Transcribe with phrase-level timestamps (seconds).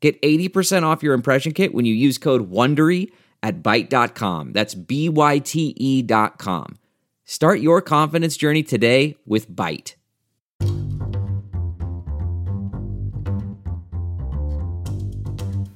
[0.00, 3.10] Get 80% off your impression kit when you use code WONDERY
[3.42, 4.52] at Byte.com.
[4.52, 6.78] That's B-Y-T-E dot com.
[7.24, 9.94] Start your confidence journey today with Byte.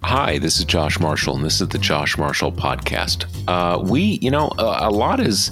[0.04, 3.24] Hi, this is Josh Marshall, and this is the Josh Marshall Podcast.
[3.48, 5.50] Uh, we, you know, a, a lot is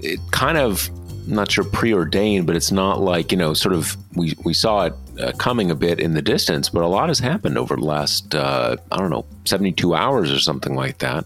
[0.00, 0.90] it kind of
[1.26, 4.86] I'm not sure preordained, but it's not like you know, sort of we we saw
[4.86, 7.84] it uh, coming a bit in the distance, but a lot has happened over the
[7.84, 11.24] last uh, I don't know 72 hours or something like that.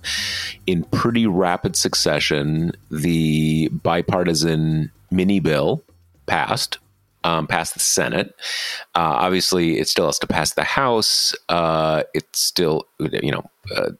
[0.66, 5.82] In pretty rapid succession, the bipartisan mini bill
[6.26, 6.78] passed
[7.26, 8.34] um, passed the Senate.
[8.94, 11.34] Uh, obviously, it still has to pass the House.
[11.48, 13.90] Uh, it's still, you know, uh,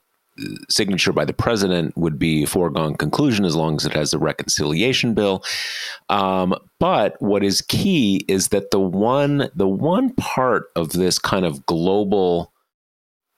[0.69, 4.19] signature by the president would be a foregone conclusion as long as it has a
[4.19, 5.42] reconciliation bill.
[6.09, 11.45] Um, but what is key is that the one the one part of this kind
[11.45, 12.53] of global,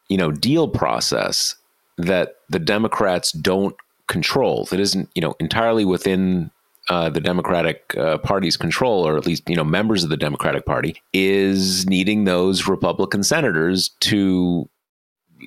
[0.09, 1.55] you know, deal process
[1.97, 3.77] that the Democrats don't
[4.07, 6.51] control that isn't you know entirely within
[6.89, 10.65] uh, the Democratic uh, Party's control, or at least you know members of the Democratic
[10.65, 14.69] Party, is needing those Republican senators to,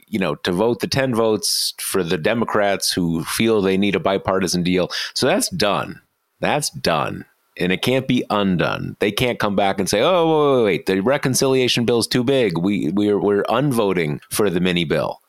[0.08, 4.00] you know, to vote the ten votes for the Democrats who feel they need a
[4.00, 4.90] bipartisan deal.
[5.14, 6.02] So that's done.
[6.40, 7.26] That's done.
[7.58, 8.96] And it can't be undone.
[9.00, 10.86] They can't come back and say, "Oh, wait, wait, wait.
[10.86, 12.58] the reconciliation bill is too big.
[12.58, 15.20] We we're we're unvoting for the mini bill."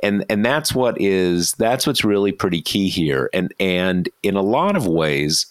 [0.00, 4.40] and and that's what is that's what's really pretty key here and and in a
[4.40, 5.46] lot of ways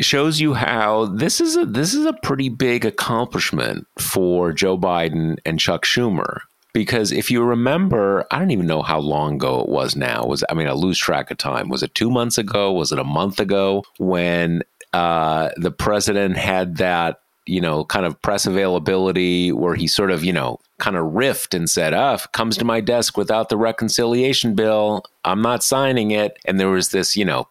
[0.00, 5.36] shows you how this is a this is a pretty big accomplishment for Joe Biden
[5.44, 6.40] and Chuck Schumer.
[6.78, 10.24] Because if you remember, I don't even know how long ago it was now.
[10.24, 11.68] Was I mean, I lose track of time.
[11.68, 12.72] Was it two months ago?
[12.72, 14.62] Was it a month ago when
[14.92, 20.22] uh, the president had that you know kind of press availability where he sort of
[20.22, 23.48] you know kind of riffed and said, "Ah, if it comes to my desk without
[23.48, 27.48] the reconciliation bill, I'm not signing it." And there was this you know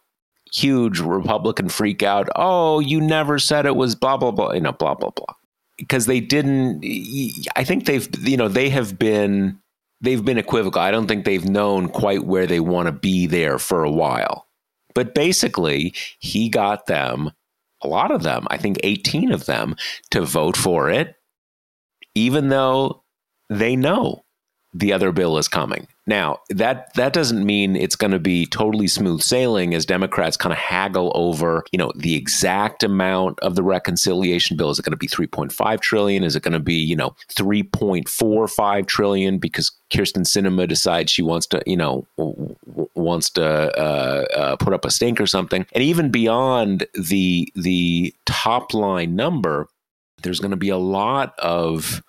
[0.54, 2.30] huge Republican freak out.
[2.38, 4.54] Oh, you never said it was blah blah blah.
[4.54, 5.36] You know, blah blah blah.
[5.78, 6.84] Because they didn't.
[7.56, 8.08] I think they've.
[8.28, 9.60] You know, they have been.
[10.02, 10.82] They've been equivocal.
[10.82, 14.48] I don't think they've known quite where they want to be there for a while.
[14.94, 17.32] But basically, he got them,
[17.84, 19.76] a lot of them, I think 18 of them,
[20.12, 21.16] to vote for it,
[22.16, 23.04] even though
[23.50, 24.24] they know
[24.78, 25.88] the other bill is coming.
[26.06, 30.54] Now, that that doesn't mean it's going to be totally smooth sailing as Democrats kind
[30.54, 34.70] of haggle over, you know, the exact amount of the reconciliation bill.
[34.70, 36.24] Is it going to be 3.5 trillion?
[36.24, 41.48] Is it going to be, you know, 3.45 trillion because Kyrsten Sinema decides she wants
[41.48, 42.06] to, you know,
[42.94, 45.66] wants to uh, uh, put up a stink or something.
[45.74, 49.68] And even beyond the the top line number,
[50.22, 52.04] there's going to be a lot of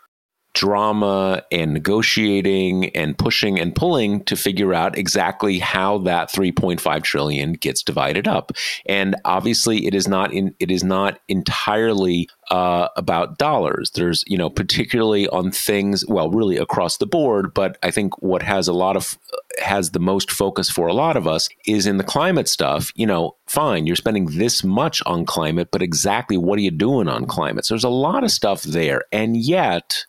[0.58, 7.52] drama and negotiating and pushing and pulling to figure out exactly how that 3.5 trillion
[7.52, 8.50] gets divided up.
[8.84, 13.92] And obviously, it is not in it is not entirely uh, about dollars.
[13.92, 18.42] There's you know particularly on things well really across the board, but I think what
[18.42, 19.16] has a lot of
[19.62, 22.90] has the most focus for a lot of us is in the climate stuff.
[22.96, 27.06] You know, fine, you're spending this much on climate, but exactly what are you doing
[27.06, 27.64] on climate?
[27.64, 30.04] So there's a lot of stuff there, and yet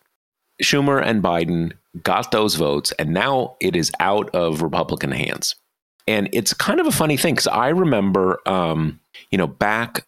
[0.63, 5.55] Schumer and Biden got those votes, and now it is out of Republican hands.
[6.07, 8.99] And it's kind of a funny thing because I remember, um,
[9.31, 10.05] you know, back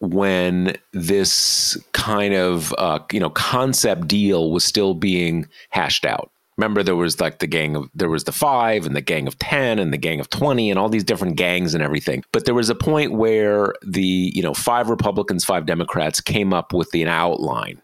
[0.00, 6.30] when this kind of uh, you know concept deal was still being hashed out.
[6.58, 9.38] Remember, there was like the gang of there was the five and the gang of
[9.38, 12.24] ten and the gang of twenty and all these different gangs and everything.
[12.32, 16.72] But there was a point where the you know five Republicans, five Democrats came up
[16.72, 17.80] with the, an outline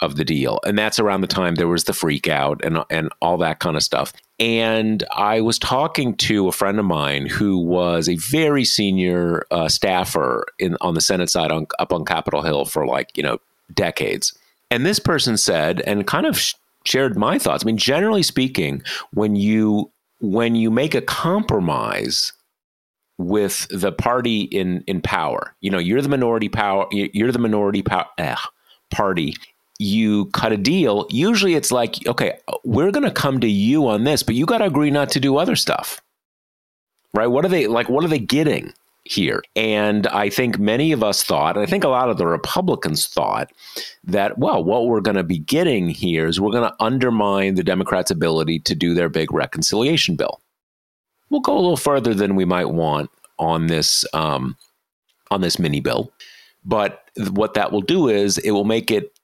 [0.00, 0.60] of the deal.
[0.66, 3.76] And that's around the time there was the freak out and and all that kind
[3.76, 4.12] of stuff.
[4.38, 9.68] And I was talking to a friend of mine who was a very senior uh,
[9.68, 13.38] staffer in on the Senate side on, up on Capitol Hill for like, you know,
[13.74, 14.36] decades.
[14.70, 16.54] And this person said and kind of sh-
[16.84, 17.64] shared my thoughts.
[17.64, 19.90] I mean, generally speaking, when you
[20.20, 22.32] when you make a compromise
[23.18, 27.82] with the party in in power, you know, you're the minority power you're the minority
[27.82, 28.06] power,
[28.90, 29.34] party
[29.78, 34.04] you cut a deal, usually it's like, okay, we're going to come to you on
[34.04, 36.00] this, but you got to agree not to do other stuff.
[37.14, 37.28] Right?
[37.28, 37.88] What are they like?
[37.88, 38.72] What are they getting
[39.04, 39.42] here?
[39.56, 43.50] And I think many of us thought, I think a lot of the Republicans thought
[44.04, 47.64] that, well, what we're going to be getting here is we're going to undermine the
[47.64, 50.40] Democrats' ability to do their big reconciliation bill.
[51.30, 54.56] We'll go a little further than we might want on this um,
[55.30, 56.12] on this mini bill,
[56.64, 59.17] but what that will do is it will make it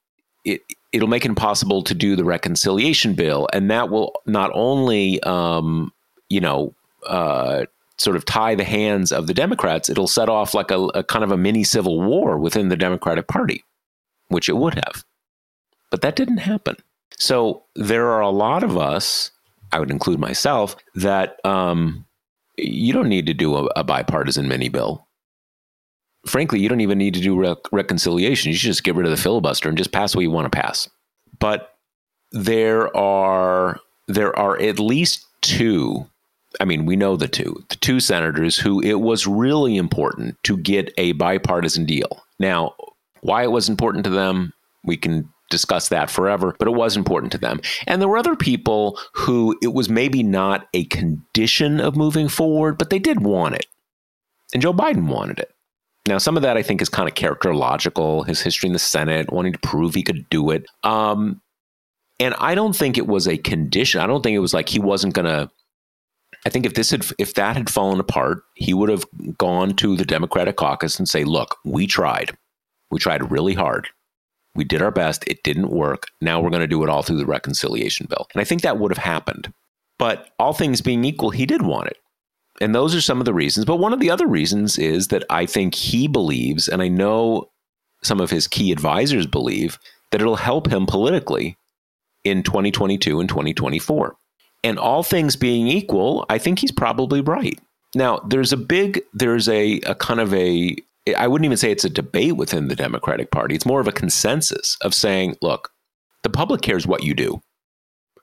[0.45, 0.63] it
[0.93, 5.93] it'll make it impossible to do the reconciliation bill, and that will not only um,
[6.29, 6.75] you know
[7.07, 7.65] uh,
[7.99, 11.25] sort of tie the hands of the Democrats, it'll set off like a, a kind
[11.25, 13.65] of a mini civil war within the Democratic Party,
[14.29, 15.05] which it would have,
[15.91, 16.77] but that didn't happen.
[17.17, 19.31] So there are a lot of us,
[19.73, 22.07] I would include myself, that um,
[22.57, 25.07] you don't need to do a, a bipartisan mini bill
[26.27, 28.51] frankly, you don't even need to do re- reconciliation.
[28.51, 30.57] You should just get rid of the filibuster and just pass what you want to
[30.57, 30.89] pass.
[31.39, 31.75] But
[32.33, 33.79] there are
[34.09, 36.07] there are at least two.
[36.61, 40.57] I mean, we know the two, the two senators who it was really important to
[40.57, 42.23] get a bipartisan deal.
[42.39, 42.75] Now,
[43.23, 44.53] why it was important to them,
[44.85, 47.61] we can discuss that forever, but it was important to them.
[47.87, 52.79] And there were other people who it was maybe not a condition of moving forward,
[52.79, 53.67] but they did want it.
[54.53, 55.54] And Joe Biden wanted it.
[56.07, 59.33] Now, some of that I think is kind of characterological, his history in the Senate,
[59.33, 60.67] wanting to prove he could do it.
[60.83, 61.41] Um,
[62.21, 64.01] and I don't think it was a condition.
[64.01, 65.51] I don't think it was like he wasn't going to.
[66.47, 69.07] I think if this had, if that had fallen apart, he would have
[69.39, 72.37] gone to the Democratic caucus and say, "Look, we tried.
[72.91, 73.89] We tried really hard.
[74.55, 75.25] We did our best.
[75.27, 76.09] It didn't work.
[76.21, 78.79] Now we're going to do it all through the reconciliation bill." And I think that
[78.79, 79.53] would have happened.
[79.99, 81.97] But all things being equal, he did want it.
[82.61, 83.67] And those are some of the reasons.
[83.67, 87.51] But one of the other reasons is that I think he believes, and I know
[88.03, 89.79] some of his key advisors believe,
[90.11, 91.57] that it'll help him politically
[92.23, 94.17] in 2022 and 2024.
[94.63, 97.59] And all things being equal, I think he's probably right.
[97.95, 100.77] Now, there's a big, there's a, a kind of a,
[101.17, 103.55] I wouldn't even say it's a debate within the Democratic Party.
[103.55, 105.71] It's more of a consensus of saying, look,
[106.23, 107.43] the public cares what you do.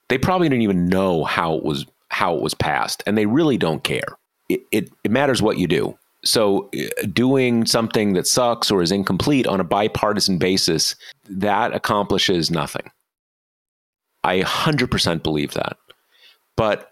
[0.10, 3.58] They probably didn't even know how it was how it was passed, and they really
[3.58, 4.18] don't care
[4.72, 5.98] it, it, matters what you do.
[6.24, 10.96] So, uh, doing something that sucks or is incomplete on a bipartisan basis,
[11.30, 12.92] that accomplishes nothing.
[14.24, 15.78] I 100% believe that.
[16.56, 16.92] But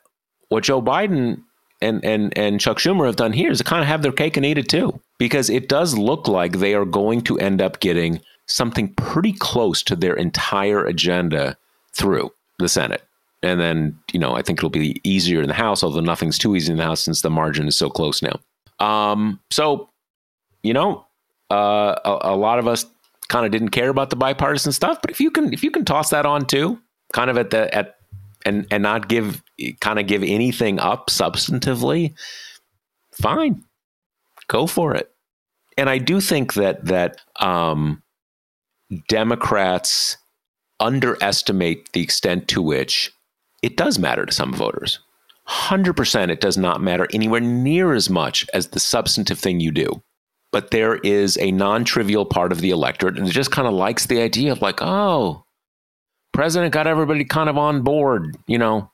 [0.50, 1.44] what Joe Biden
[1.82, 4.36] and, and, and Chuck Schumer have done here is to kind of have their cake
[4.36, 7.80] and eat it too, because it does look like they are going to end up
[7.80, 11.56] getting something pretty close to their entire agenda
[11.96, 13.04] through the Senate.
[13.42, 16.56] And then, you know, I think it'll be easier in the House, although nothing's too
[16.56, 18.40] easy in the House since the margin is so close now.
[18.80, 19.90] Um, so,
[20.62, 21.06] you know,
[21.50, 22.86] uh, a, a lot of us
[23.30, 25.86] kind of didn't care about the bipartisan stuff, but if you can, if you can
[25.86, 26.80] toss that on too,
[27.14, 27.96] kind of at the at
[28.46, 29.42] and and not give
[29.80, 32.14] kind of give anything up substantively,
[33.14, 33.64] fine,
[34.48, 35.12] go for it.
[35.78, 38.04] And I do think that that um,
[39.08, 40.18] Democrats
[40.80, 43.12] underestimate the extent to which
[43.62, 45.00] it does matter to some voters.
[45.48, 50.02] 100% it does not matter anywhere near as much as the substantive thing you do.
[50.52, 54.08] But there is a non trivial part of the electorate it just kind of likes
[54.08, 55.44] the idea of, like, oh,
[56.34, 58.92] president got everybody kind of on board, you know,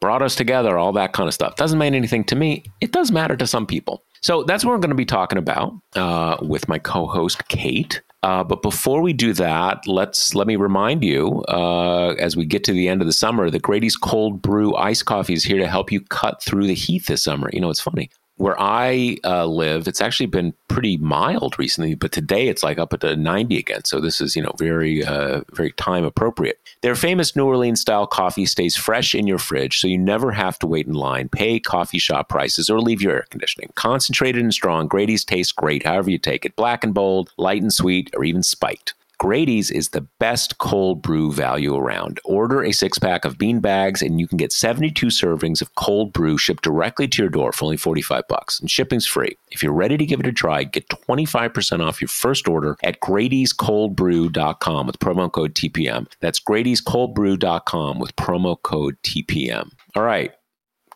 [0.00, 1.56] brought us together, all that kind of stuff.
[1.56, 2.64] Doesn't mean anything to me.
[2.80, 4.02] It does matter to some people.
[4.22, 8.02] So that's what we're going to be talking about uh, with my co host, Kate.
[8.26, 12.64] Uh, but before we do that, let's let me remind you uh, as we get
[12.64, 15.68] to the end of the summer that Grady's Cold Brew Ice Coffee is here to
[15.68, 17.48] help you cut through the heat this summer.
[17.52, 22.12] You know, it's funny where I uh, live, it's actually been pretty mild recently, but
[22.12, 23.84] today it's like up at the 90 again.
[23.84, 26.60] So this is, you know, very, uh, very time appropriate.
[26.82, 30.58] Their famous New Orleans style coffee stays fresh in your fridge, so you never have
[30.60, 33.72] to wait in line, pay coffee shop prices, or leave your air conditioning.
[33.74, 37.72] Concentrated and strong, Grady's tastes great however you take it black and bold, light and
[37.72, 38.94] sweet, or even spiked.
[39.18, 42.20] Grady's is the best cold brew value around.
[42.24, 46.12] Order a six pack of bean bags and you can get 72 servings of cold
[46.12, 48.60] brew shipped directly to your door for only 45 bucks.
[48.60, 49.36] And shipping's free.
[49.50, 53.00] If you're ready to give it a try, get 25% off your first order at
[53.00, 56.06] Grady'sColdBrew.com with promo code TPM.
[56.20, 59.70] That's Grady'sColdBrew.com with promo code TPM.
[59.94, 60.32] All right,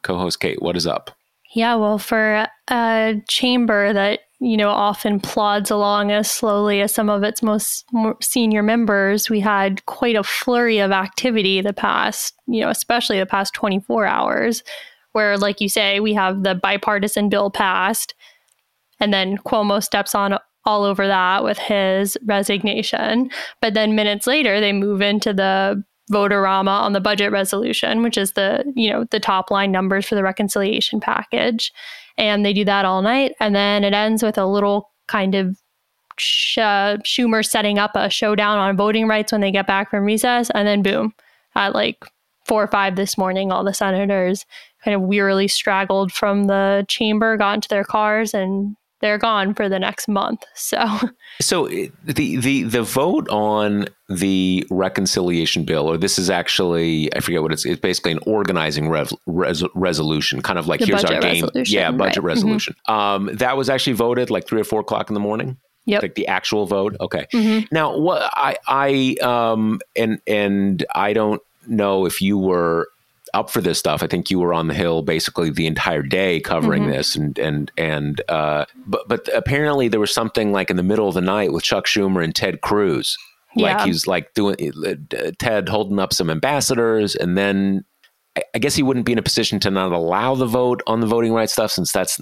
[0.02, 1.10] co host Kate, what is up?
[1.54, 7.10] Yeah, well, for a chamber that you know, often plods along as slowly as some
[7.10, 7.84] of its most
[8.22, 9.28] senior members.
[9.28, 14.06] We had quite a flurry of activity the past, you know, especially the past 24
[14.06, 14.62] hours,
[15.12, 18.14] where, like you say, we have the bipartisan bill passed,
[18.98, 23.30] and then Cuomo steps on all over that with his resignation.
[23.60, 28.32] But then minutes later, they move into the vote-a-rama on the budget resolution, which is
[28.32, 31.72] the, you know, the top line numbers for the reconciliation package.
[32.20, 33.32] And they do that all night.
[33.40, 35.58] And then it ends with a little kind of
[36.18, 40.04] Sh- uh, Schumer setting up a showdown on voting rights when they get back from
[40.04, 40.50] recess.
[40.54, 41.14] And then boom,
[41.54, 42.04] at like
[42.44, 44.44] four or five this morning, all the senators
[44.84, 49.68] kind of wearily straggled from the chamber, got into their cars, and they're gone for
[49.68, 50.44] the next month.
[50.54, 50.84] So,
[51.40, 57.42] so the the the vote on the reconciliation bill, or this is actually I forget
[57.42, 57.64] what it's.
[57.64, 61.48] It's basically an organizing res, res, resolution, kind of like the here's our game.
[61.54, 62.14] Yeah, budget right.
[62.16, 62.26] Mm-hmm.
[62.26, 62.76] resolution.
[62.88, 62.92] Mm-hmm.
[62.92, 65.56] Um, that was actually voted like three or four o'clock in the morning.
[65.86, 66.02] Yep.
[66.02, 66.96] Like the actual vote.
[67.00, 67.26] Okay.
[67.32, 67.74] Mm-hmm.
[67.74, 72.88] Now, what I I um and and I don't know if you were
[73.34, 74.02] up for this stuff.
[74.02, 76.92] I think you were on the hill basically the entire day covering mm-hmm.
[76.92, 81.08] this, and and and uh, but but apparently there was something like in the middle
[81.08, 83.16] of the night with Chuck Schumer and Ted Cruz,
[83.56, 84.56] like he was like doing
[84.86, 87.84] uh, Ted holding up some ambassadors, and then
[88.36, 91.00] I, I guess he wouldn't be in a position to not allow the vote on
[91.00, 92.20] the voting rights stuff since that's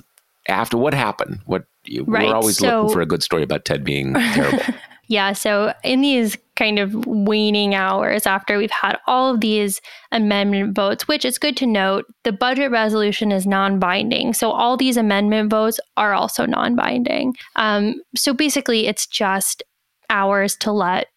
[0.49, 1.41] after what happened.
[1.47, 1.65] What
[2.07, 2.27] right.
[2.27, 4.65] we're always so, looking for a good story about Ted being terrible.
[5.09, 5.33] Yeah.
[5.33, 9.81] So, in these kind of waning hours after we've had all of these
[10.13, 14.35] amendment votes, which it's good to note, the budget resolution is non binding.
[14.35, 17.35] So, all these amendment votes are also non binding.
[17.57, 19.63] Um, so, basically, it's just
[20.11, 21.09] hours to let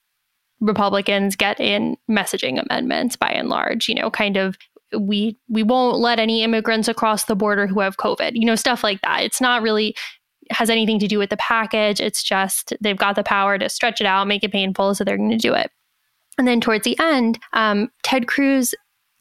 [0.62, 4.58] Republicans get in messaging amendments by and large, you know, kind of
[4.98, 8.84] we we won't let any immigrants across the border who have covid you know stuff
[8.84, 9.96] like that it's not really
[10.52, 12.00] has anything to do with the package.
[12.00, 15.18] It's just they've got the power to stretch it out, make it painful, so they're
[15.18, 15.72] going to do it.
[16.38, 18.74] And then towards the end, um, Ted Cruz,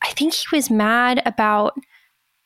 [0.02, 1.74] I think he was mad about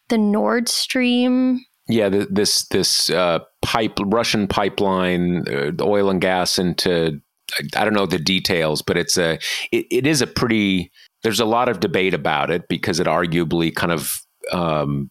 [0.09, 1.65] the Nord Stream.
[1.87, 7.21] Yeah, the, this this uh, pipe Russian pipeline, uh, oil and gas into
[7.77, 9.39] I don't know the details, but it's a
[9.71, 10.91] it, it is a pretty.
[11.23, 14.13] There's a lot of debate about it because it arguably kind of
[14.53, 15.11] um,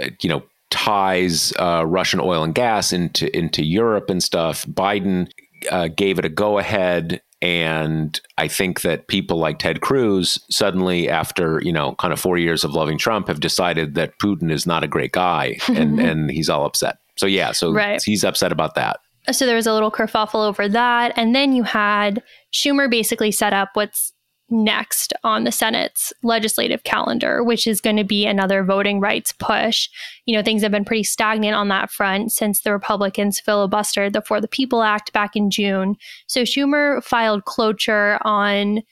[0.00, 4.64] uh, you know ties uh, Russian oil and gas into into Europe and stuff.
[4.66, 5.30] Biden
[5.70, 11.08] uh, gave it a go ahead, and I think that people like Ted Cruz suddenly,
[11.08, 14.66] after you know, kind of four years of loving Trump, have decided that Putin is
[14.66, 16.98] not a great guy, and and he's all upset.
[17.16, 18.02] So yeah, so right.
[18.02, 19.00] he's upset about that.
[19.32, 23.52] So there was a little kerfuffle over that, and then you had Schumer basically set
[23.52, 24.12] up what's
[24.48, 29.88] next on the Senate's legislative calendar, which is going to be another voting rights push.
[30.24, 34.22] You know, things have been pretty stagnant on that front since the Republicans filibustered the
[34.22, 35.96] For the People Act back in June.
[36.26, 38.82] So Schumer filed cloture on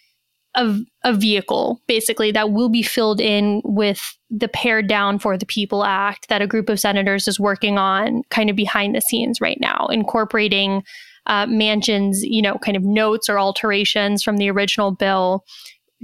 [0.56, 5.46] a, a vehicle, basically, that will be filled in with the pared down For the
[5.46, 9.40] People Act that a group of senators is working on kind of behind the scenes
[9.40, 10.82] right now, incorporating
[11.26, 15.44] uh, Manchin's, you know, kind of notes or alterations from the original bill,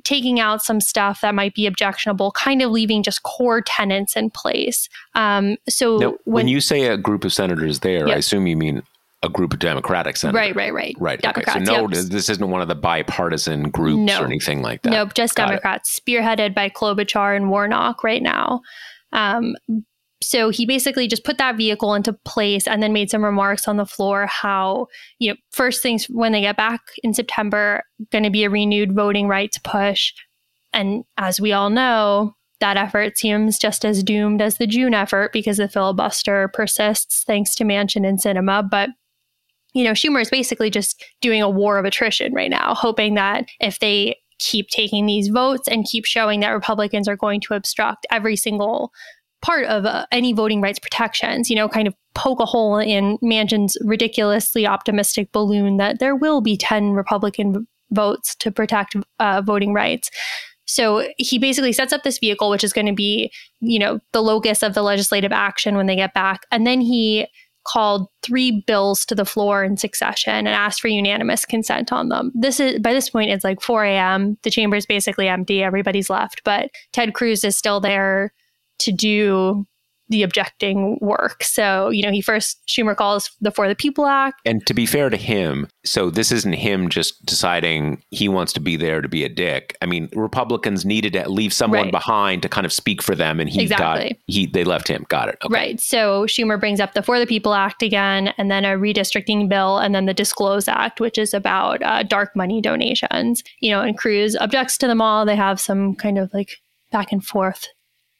[0.04, 4.30] taking out some stuff that might be objectionable, kind of leaving just core tenants in
[4.30, 4.88] place.
[5.14, 8.16] Um, so now, when, when, you say a group of senators there, yep.
[8.16, 8.82] I assume you mean
[9.22, 10.38] a group of Democratic senators.
[10.38, 10.96] Right, right, right.
[10.98, 11.20] Right.
[11.20, 11.64] Democrats, okay.
[11.64, 12.06] So no, yep.
[12.06, 14.22] this isn't one of the bipartisan groups no.
[14.22, 14.90] or anything like that.
[14.90, 16.04] Nope, just Got Democrats, it.
[16.04, 18.62] spearheaded by Klobuchar and Warnock right now.
[19.12, 19.56] Um,
[20.22, 23.76] so he basically just put that vehicle into place and then made some remarks on
[23.76, 24.86] the floor how,
[25.18, 28.94] you know, first things when they get back in September, going to be a renewed
[28.94, 30.12] voting rights push.
[30.72, 35.32] And as we all know, that effort seems just as doomed as the June effort
[35.32, 38.90] because the filibuster persists thanks to Manchin and Sinema But
[39.72, 43.46] you know, Schumer is basically just doing a war of attrition right now, hoping that
[43.60, 48.06] if they keep taking these votes and keep showing that Republicans are going to obstruct
[48.10, 48.90] every single
[49.42, 53.18] part of uh, any voting rights protections, you know, kind of poke a hole in
[53.18, 59.72] Manchin's ridiculously optimistic balloon that there will be 10 Republican votes to protect uh, voting
[59.72, 60.10] rights.
[60.66, 64.22] So he basically sets up this vehicle, which is going to be, you know, the
[64.22, 66.46] locus of the legislative action when they get back.
[66.52, 67.26] And then he
[67.66, 72.32] called three bills to the floor in succession and asked for unanimous consent on them.
[72.34, 74.38] This is by this point it's like 4 a.m.
[74.42, 75.62] The chamber is basically empty.
[75.62, 78.32] Everybody's left, but Ted Cruz is still there
[78.80, 79.66] to do
[80.08, 81.44] the objecting work.
[81.44, 84.40] So, you know, he first, Schumer calls the For the People Act.
[84.44, 88.60] And to be fair to him, so this isn't him just deciding he wants to
[88.60, 89.76] be there to be a dick.
[89.80, 91.92] I mean, Republicans needed to leave someone Right.
[91.92, 94.08] behind to kind of speak for them, and he Exactly.
[94.08, 95.06] got, he, they left him.
[95.08, 95.38] Got it.
[95.44, 95.54] Okay.
[95.54, 95.80] Right.
[95.80, 99.78] So Schumer brings up the For the People Act again, and then a redistricting bill,
[99.78, 103.44] and then the Disclose Act, which is about uh, dark money donations.
[103.60, 105.24] You know, and Cruz objects to them all.
[105.24, 106.56] They have some kind of like
[106.90, 107.68] back and forth.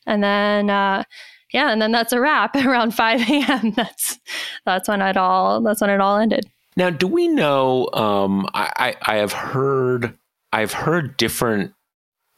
[0.07, 1.05] And then uh,
[1.53, 3.73] yeah, and then that's a wrap around 5 a.m.
[3.73, 4.19] That's
[4.65, 6.47] that's when it all that's when it all ended.
[6.77, 7.89] Now, do we know?
[7.93, 10.17] Um, I, I I have heard
[10.53, 11.75] I've heard different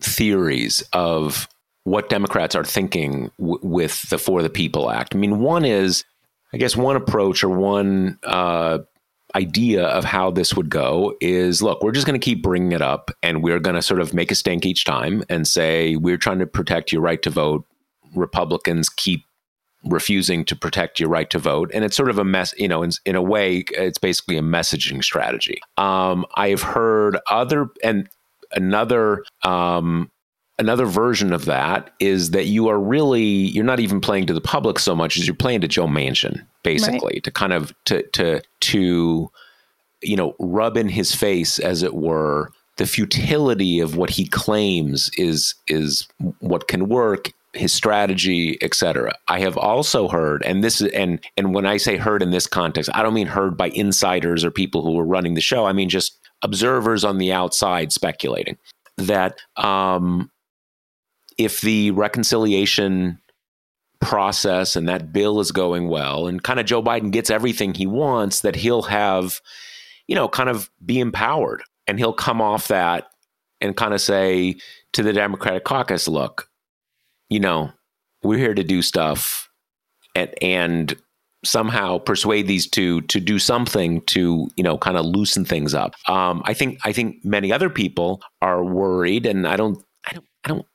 [0.00, 1.48] theories of
[1.84, 5.14] what Democrats are thinking w- with the For the People Act.
[5.14, 6.04] I mean, one is,
[6.52, 8.78] I guess, one approach or one uh,
[9.34, 12.82] idea of how this would go is look, we're just going to keep bringing it
[12.82, 16.18] up and we're going to sort of make a stink each time and say, we're
[16.18, 17.64] trying to protect your right to vote.
[18.14, 19.24] Republicans keep
[19.84, 21.70] refusing to protect your right to vote.
[21.74, 24.42] And it's sort of a mess, you know, in, in a way, it's basically a
[24.42, 25.60] messaging strategy.
[25.76, 28.08] Um, I have heard other, and
[28.52, 30.10] another, um,
[30.62, 34.40] another version of that is that you are really you're not even playing to the
[34.40, 37.24] public so much as you're playing to Joe Manchin basically right.
[37.24, 39.30] to kind of to to to
[40.02, 45.10] you know rub in his face as it were the futility of what he claims
[45.18, 50.90] is is what can work his strategy etc i have also heard and this is
[50.92, 54.42] and and when i say heard in this context i don't mean heard by insiders
[54.42, 58.56] or people who are running the show i mean just observers on the outside speculating
[58.96, 60.30] that um
[61.38, 63.18] if the reconciliation
[64.00, 67.86] process and that bill is going well and kind of Joe Biden gets everything he
[67.86, 69.40] wants, that he'll have,
[70.08, 73.06] you know, kind of be empowered and he'll come off that
[73.60, 74.56] and kind of say
[74.92, 76.48] to the Democratic caucus, look,
[77.30, 77.70] you know,
[78.22, 79.48] we're here to do stuff
[80.14, 80.96] and, and
[81.44, 85.94] somehow persuade these two to do something to you know kind of loosen things up.
[86.08, 90.26] Um, i think i think many other people are worried and i don't i don't
[90.44, 90.66] i don't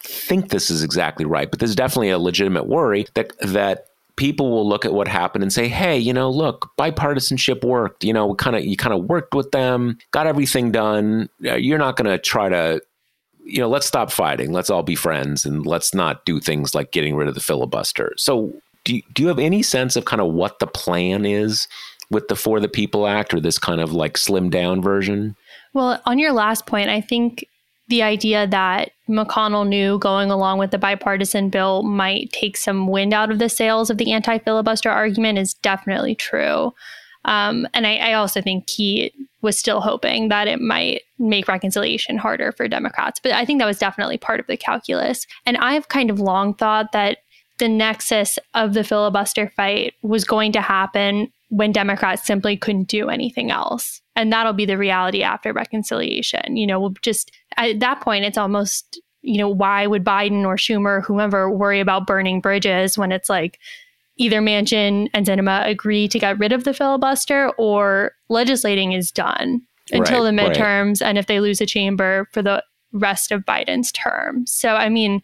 [0.00, 3.86] think this is exactly right, but there's definitely a legitimate worry that that
[4.16, 8.04] people will look at what happened and say, "Hey, you know, look, bipartisanship worked.
[8.04, 11.28] You know, kind of you kind of worked with them, got everything done.
[11.44, 12.80] Uh, you're not going to try to,
[13.44, 14.52] you know, let's stop fighting.
[14.52, 18.12] Let's all be friends, and let's not do things like getting rid of the filibuster."
[18.16, 18.52] So,
[18.84, 21.68] do you, do you have any sense of kind of what the plan is
[22.10, 25.36] with the For the People Act, or this kind of like slimmed down version?
[25.74, 27.46] Well, on your last point, I think
[27.88, 33.14] the idea that McConnell knew going along with the bipartisan bill might take some wind
[33.14, 36.72] out of the sails of the anti filibuster argument is definitely true.
[37.24, 42.16] Um, and I, I, also think he was still hoping that it might make reconciliation
[42.16, 43.20] harder for Democrats.
[43.20, 45.26] But I think that was definitely part of the calculus.
[45.44, 47.18] And I've kind of long thought that
[47.58, 53.08] the nexus of the filibuster fight was going to happen when Democrats simply couldn't do
[53.08, 54.00] anything else.
[54.16, 56.56] And that'll be the reality after reconciliation.
[56.56, 60.56] You know, we'll just at that point, it's almost, you know, why would Biden or
[60.56, 63.58] Schumer, or whomever, worry about burning bridges when it's like
[64.16, 69.62] either Manchin and Sinema agree to get rid of the filibuster or legislating is done
[69.92, 71.08] until right, the midterms right.
[71.08, 74.46] and if they lose a chamber for the rest of Biden's term.
[74.46, 75.22] So, I mean,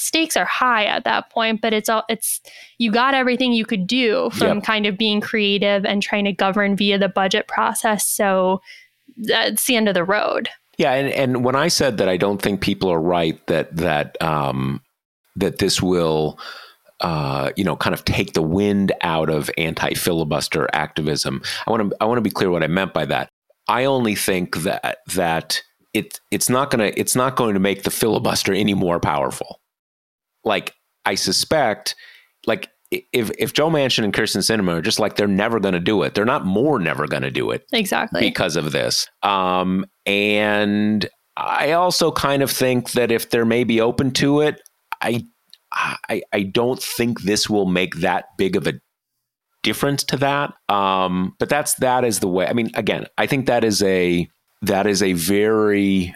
[0.00, 2.40] stakes are high at that point, but it's all it's
[2.78, 4.64] you got everything you could do from yep.
[4.64, 8.06] kind of being creative and trying to govern via the budget process.
[8.06, 8.60] So
[9.16, 10.48] that's the end of the road.
[10.78, 14.20] Yeah, and, and when I said that I don't think people are right that that
[14.22, 14.80] um,
[15.36, 16.38] that this will
[17.00, 21.40] uh, you know, kind of take the wind out of anti-filibuster activism.
[21.66, 23.30] I want to I want to be clear what I meant by that.
[23.68, 25.62] I only think that that
[25.94, 29.59] it it's not gonna it's not going to make the filibuster any more powerful
[30.44, 30.74] like
[31.04, 31.94] I suspect,
[32.46, 35.80] like if if Joe Manchin and Kyrsten Sinema are just like they're never going to
[35.80, 39.06] do it, they're not more never going to do it exactly because of this.
[39.22, 44.60] Um, and I also kind of think that if they're maybe open to it,
[45.00, 45.24] I
[45.72, 48.74] I I don't think this will make that big of a
[49.62, 50.54] difference to that.
[50.68, 52.46] Um, but that's that is the way.
[52.46, 54.28] I mean, again, I think that is a
[54.62, 56.14] that is a very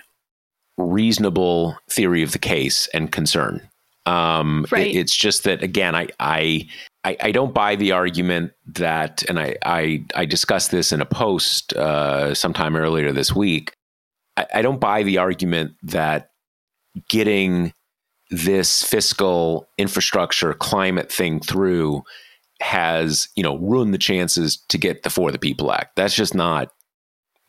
[0.77, 3.69] reasonable theory of the case and concern
[4.07, 4.89] um, right.
[4.89, 6.69] It, it's just that again, I, I
[7.05, 11.07] I, I don't buy the argument that, and I I, I discussed this in a
[11.07, 13.75] post uh, sometime earlier this week.
[14.37, 16.31] I, I don't buy the argument that
[17.09, 17.73] getting
[18.31, 22.03] this fiscal infrastructure climate thing through
[22.61, 25.97] has you know ruined the chances to get the For the People Act.
[25.97, 26.73] That's just not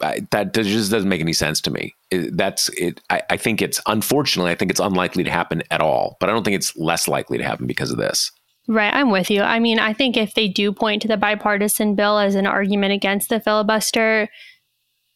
[0.02, 1.94] I, that just doesn't make any sense to me.
[2.12, 3.02] It, that's it.
[3.10, 6.18] I, I, think it's unfortunately, I think it's unlikely to happen at all.
[6.20, 8.32] But I don't think it's less likely to happen because of this.
[8.68, 9.42] Right, I'm with you.
[9.42, 12.94] I mean, I think if they do point to the bipartisan bill as an argument
[12.94, 14.28] against the filibuster,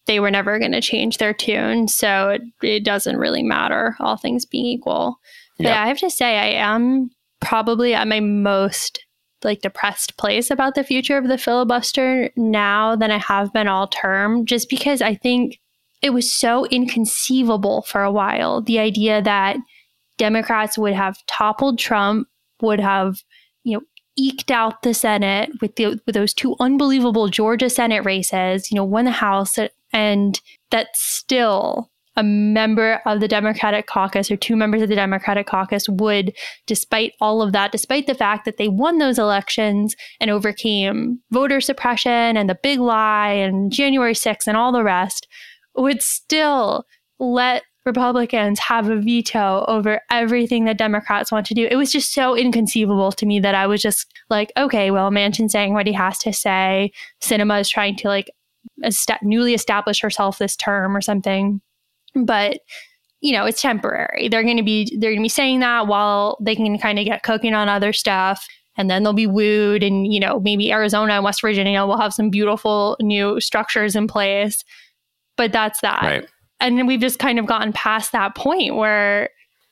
[0.05, 1.87] they were never going to change their tune.
[1.87, 5.19] So it, it, doesn't really matter, all things being equal.
[5.57, 5.69] Yep.
[5.69, 7.09] Yeah, I have to say, I am
[7.41, 8.99] probably at my most
[9.43, 13.87] like depressed place about the future of the filibuster now than I have been all
[13.87, 15.59] term, just because I think
[16.01, 18.61] it was so inconceivable for a while.
[18.61, 19.57] The idea that
[20.17, 22.27] Democrats would have toppled Trump,
[22.61, 23.23] would have,
[23.63, 23.83] you know,
[24.17, 28.83] eked out the Senate with the with those two unbelievable Georgia Senate races, you know,
[28.83, 29.57] won the House,
[29.93, 31.89] and that still
[32.19, 36.35] a member of the Democratic caucus or two members of the Democratic caucus would,
[36.67, 41.61] despite all of that, despite the fact that they won those elections and overcame voter
[41.61, 45.29] suppression and the big lie and January 6th and all the rest,
[45.77, 46.83] would still
[47.19, 51.69] let Republicans have a veto over everything that Democrats want to do.
[51.71, 55.49] It was just so inconceivable to me that I was just like, okay, well, Manchin
[55.49, 56.91] saying what he has to say.
[57.23, 58.29] Sinema is trying to like
[58.83, 61.61] est- newly establish herself this term or something
[62.15, 62.59] but
[63.21, 64.29] you know it's temporary.
[64.29, 67.05] They're going to be they're going to be saying that while they can kind of
[67.05, 68.45] get cooking on other stuff
[68.77, 72.13] and then they'll be wooed and you know maybe arizona and west virginia will have
[72.13, 74.63] some beautiful new structures in place.
[75.37, 76.01] But that's that.
[76.01, 76.27] Right.
[76.59, 79.29] and we've just kind of gotten past that point where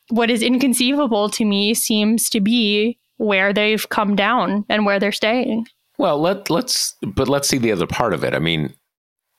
[0.09, 5.11] what is inconceivable to me seems to be where they've come down and where they're
[5.11, 5.65] staying.
[5.97, 8.33] Well let let's but let's see the other part of it.
[8.33, 8.73] I mean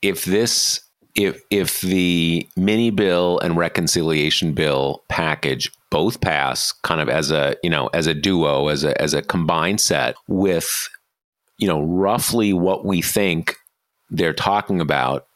[0.01, 0.81] if this
[1.19, 7.57] if if the mini bill and reconciliation bill package both pass kind of as a
[7.63, 10.89] you know as a duo as a as a combined set with
[11.59, 13.57] you know roughly what we think
[14.11, 15.27] they're talking about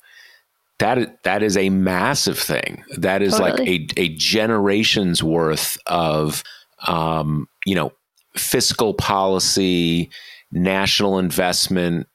[0.79, 3.79] that that is a massive thing that is totally.
[3.79, 6.45] like a a generation's worth of
[6.87, 7.93] um, you know
[8.37, 10.11] fiscal policy
[10.53, 12.07] national investment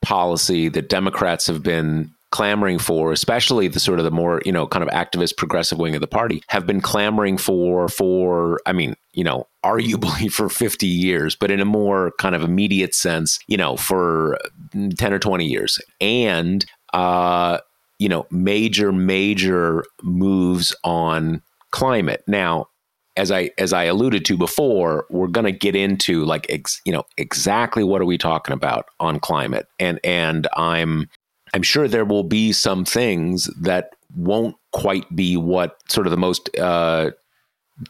[0.00, 4.66] policy that democrats have been clamoring for, especially the sort of the more, you know,
[4.66, 8.94] kind of activist progressive wing of the party, have been clamoring for, for, I mean,
[9.12, 13.56] you know, arguably for 50 years, but in a more kind of immediate sense, you
[13.56, 14.38] know, for
[14.72, 15.80] 10 or 20 years.
[16.00, 17.58] And, uh,
[17.98, 22.22] you know, major, major moves on climate.
[22.26, 22.68] Now,
[23.16, 26.92] as I as I alluded to before, we're going to get into like ex, you
[26.92, 31.10] know exactly what are we talking about on climate, and and I'm
[31.54, 36.16] I'm sure there will be some things that won't quite be what sort of the
[36.16, 37.10] most uh,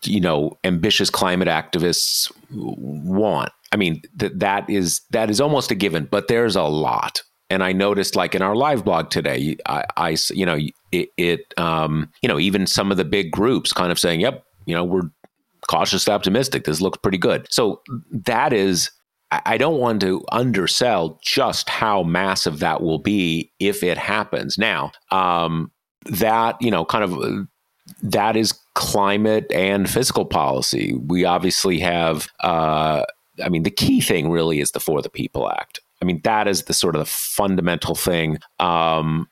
[0.04, 3.50] you know ambitious climate activists want.
[3.72, 7.22] I mean that that is that is almost a given, but there's a lot.
[7.52, 10.58] And I noticed, like in our live blog today, I, I you know,
[10.92, 14.44] it, it um, you know, even some of the big groups kind of saying, "Yep,
[14.66, 15.10] you know, we're
[15.68, 16.64] cautiously optimistic.
[16.64, 18.92] This looks pretty good." So that is
[19.32, 24.58] I don't want to undersell just how massive that will be if it happens.
[24.58, 25.70] Now, um,
[26.06, 27.46] that, you know, kind of
[28.02, 30.94] that is climate and fiscal policy.
[31.06, 33.04] We obviously have, uh,
[33.44, 35.80] I mean, the key thing really is the For the People Act.
[36.02, 38.38] I mean, that is the sort of the fundamental thing.
[38.58, 39.28] Um,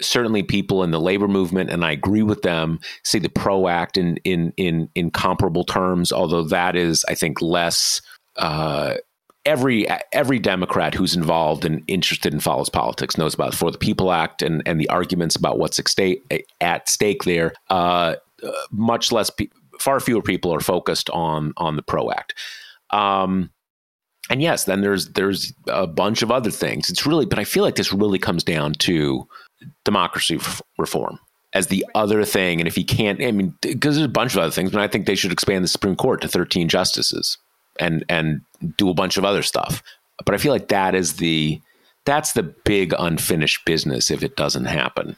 [0.00, 3.96] certainly people in the labor movement and I agree with them see the pro act
[3.96, 8.02] in in in in comparable terms although that is I think less
[8.36, 8.96] uh,
[9.46, 14.12] every every Democrat who's involved and interested in follows politics knows about For the People
[14.12, 16.22] Act and and the arguments about what's at stake
[16.60, 17.52] at stake there.
[17.70, 18.16] Uh,
[18.70, 19.48] much less, pe-
[19.80, 22.34] far fewer people are focused on on the Pro Act.
[22.90, 23.50] Um,
[24.28, 26.90] and yes, then there's there's a bunch of other things.
[26.90, 29.26] It's really, but I feel like this really comes down to
[29.84, 31.18] democracy f- reform
[31.52, 32.60] as the other thing.
[32.60, 34.88] And if he can't, I mean, because there's a bunch of other things, but I
[34.88, 37.38] think they should expand the Supreme Court to 13 justices
[37.80, 38.40] and and
[38.76, 39.82] do a bunch of other stuff.
[40.24, 41.60] But I feel like that is the
[42.04, 45.16] that's the big unfinished business if it doesn't happen.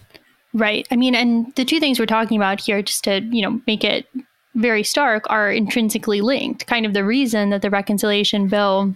[0.54, 0.88] Right.
[0.90, 3.84] I mean, and the two things we're talking about here, just to you know make
[3.84, 4.06] it
[4.54, 6.66] very stark, are intrinsically linked.
[6.66, 8.94] Kind of the reason that the reconciliation bill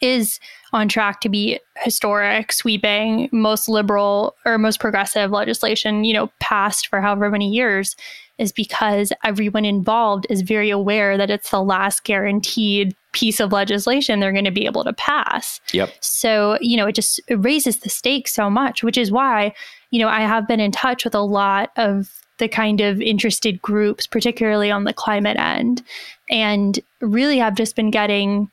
[0.00, 0.38] is
[0.72, 6.86] on track to be historic, sweeping, most liberal or most progressive legislation, you know, passed
[6.86, 7.96] for however many years
[8.38, 14.20] is because everyone involved is very aware that it's the last guaranteed piece of legislation
[14.20, 15.60] they're going to be able to pass.
[15.72, 15.90] Yep.
[16.00, 19.52] So, you know, it just it raises the stakes so much, which is why,
[19.90, 23.60] you know, I have been in touch with a lot of the kind of interested
[23.60, 25.82] groups, particularly on the climate end,
[26.30, 28.50] and really have just been getting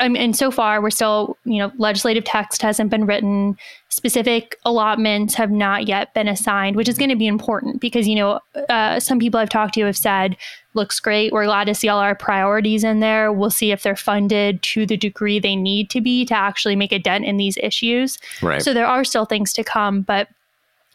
[0.00, 3.56] I mean, and so far we're still, you know, legislative text hasn't been written,
[3.88, 8.14] specific allotments have not yet been assigned, which is going to be important because, you
[8.14, 10.36] know, uh, some people I've talked to have said,
[10.74, 11.32] looks great.
[11.32, 13.32] We're glad to see all our priorities in there.
[13.32, 16.92] We'll see if they're funded to the degree they need to be to actually make
[16.92, 18.18] a dent in these issues.
[18.42, 18.62] Right.
[18.62, 20.28] So there are still things to come, but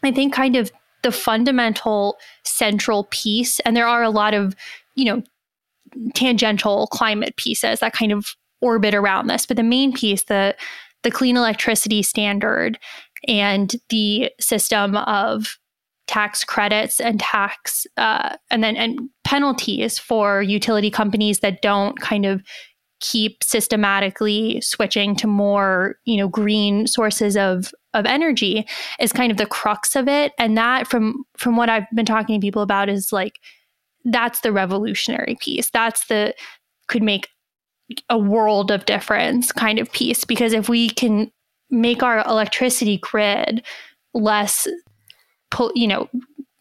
[0.02, 4.56] I think kind of the fundamental central piece, and there are a lot of,
[4.94, 5.22] you know,
[6.14, 9.46] tangential climate pieces that kind of orbit around this.
[9.46, 10.56] But the main piece, the
[11.02, 12.78] the clean electricity standard
[13.28, 15.58] and the system of
[16.06, 22.26] tax credits and tax uh, and then and penalties for utility companies that don't kind
[22.26, 22.42] of
[23.00, 28.66] keep systematically switching to more you know green sources of of energy
[28.98, 32.40] is kind of the crux of it and that from from what i've been talking
[32.40, 33.40] to people about is like
[34.06, 36.34] that's the revolutionary piece that's the
[36.88, 37.28] could make
[38.08, 41.30] a world of difference kind of piece because if we can
[41.70, 43.62] make our electricity grid
[44.14, 44.66] less
[45.74, 46.08] you know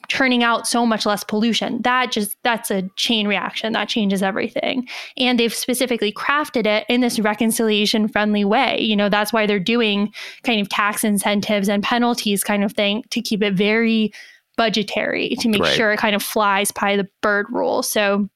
[0.09, 3.73] turning out so much less pollution that just that's a chain reaction.
[3.73, 4.88] That changes everything.
[5.17, 8.79] And they've specifically crafted it in this reconciliation friendly way.
[8.79, 13.03] You know that's why they're doing kind of tax incentives and penalties kind of thing
[13.12, 14.12] to keep it very
[14.55, 15.75] budgetary to make right.
[15.75, 17.81] sure it kind of flies by the Byrd rule.
[17.81, 18.29] So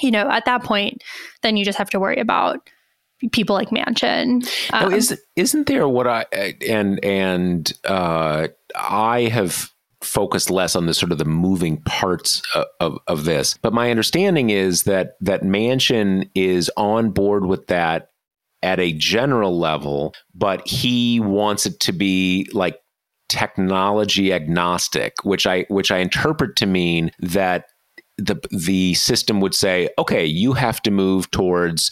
[0.00, 1.02] you know at that point
[1.42, 2.68] then you just have to worry about
[3.32, 4.48] people like Manchin.
[4.72, 6.26] Um, now, is, isn't there what I
[6.68, 12.66] and and uh, I have focused less on the sort of the moving parts of,
[12.80, 13.58] of, of this.
[13.62, 18.10] But my understanding is that that Manchin is on board with that
[18.62, 22.80] at a general level, but he wants it to be like
[23.28, 27.66] technology agnostic, which I which I interpret to mean that
[28.18, 31.90] the the system would say, okay, you have to move towards,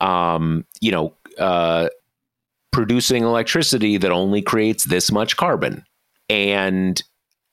[0.00, 1.88] um, you know, uh,
[2.72, 5.84] producing electricity that only creates this much carbon,
[6.28, 7.02] and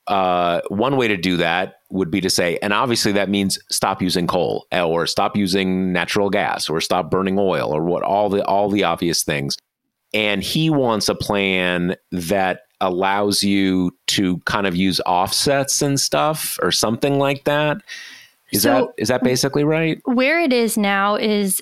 [0.08, 4.02] uh, one way to do that would be to say, and obviously that means stop
[4.02, 8.44] using coal or stop using natural gas or stop burning oil or what all the
[8.46, 9.58] all the obvious things.
[10.14, 16.60] And he wants a plan that allows you to kind of use offsets and stuff
[16.62, 17.78] or something like that.
[18.52, 20.00] Is so that is that basically right?
[20.06, 21.62] Where it is now is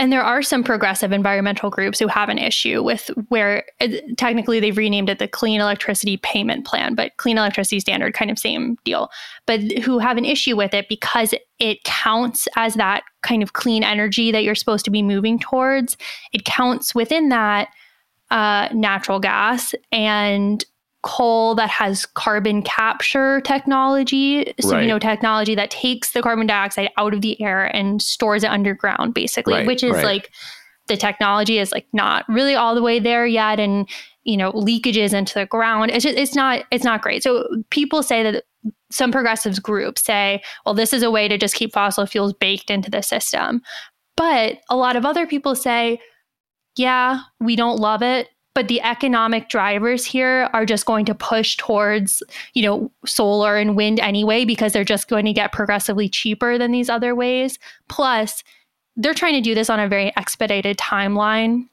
[0.00, 4.60] and there are some progressive environmental groups who have an issue with where uh, technically
[4.60, 8.76] they've renamed it the Clean Electricity Payment Plan, but Clean Electricity Standard, kind of same
[8.84, 9.10] deal,
[9.44, 13.82] but who have an issue with it because it counts as that kind of clean
[13.82, 15.96] energy that you're supposed to be moving towards.
[16.32, 17.68] It counts within that
[18.30, 20.64] uh, natural gas and
[21.02, 24.52] coal that has carbon capture technology.
[24.60, 24.82] So, right.
[24.82, 28.50] you know, technology that takes the carbon dioxide out of the air and stores it
[28.50, 30.04] underground, basically, right, which is right.
[30.04, 30.30] like
[30.88, 33.60] the technology is like not really all the way there yet.
[33.60, 33.88] And,
[34.24, 35.92] you know, leakages into the ground.
[35.92, 37.22] It's just, it's not, it's not great.
[37.22, 38.44] So people say that
[38.90, 42.70] some progressives groups say, well, this is a way to just keep fossil fuels baked
[42.70, 43.62] into the system.
[44.16, 46.00] But a lot of other people say,
[46.78, 51.56] yeah, we don't love it, but the economic drivers here are just going to push
[51.56, 52.22] towards
[52.54, 56.72] you know solar and wind anyway because they're just going to get progressively cheaper than
[56.72, 57.58] these other ways.
[57.88, 58.42] Plus
[58.96, 61.68] they're trying to do this on a very expedited timeline.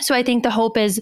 [0.00, 1.00] So i think the hope is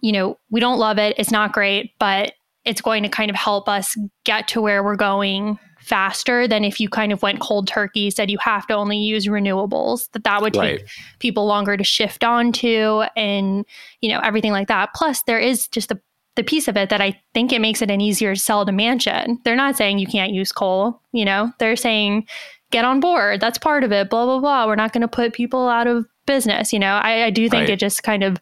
[0.00, 3.36] you know we don't love it it's not great but it's going to kind of
[3.36, 7.68] help us get to where we're going faster than if you kind of went cold
[7.68, 10.84] turkey said you have to only use renewables that that would take right.
[11.20, 13.64] people longer to shift onto and
[14.00, 16.00] you know everything like that plus there is just the
[16.36, 19.42] the piece of it that I think it makes it an easier sell to Manchin.
[19.42, 22.28] They're not saying you can't use coal, you know, they're saying
[22.70, 23.40] get on board.
[23.40, 24.66] That's part of it, blah, blah, blah.
[24.66, 26.72] We're not going to put people out of business.
[26.72, 27.70] You know, I, I do think right.
[27.70, 28.38] it just kind of,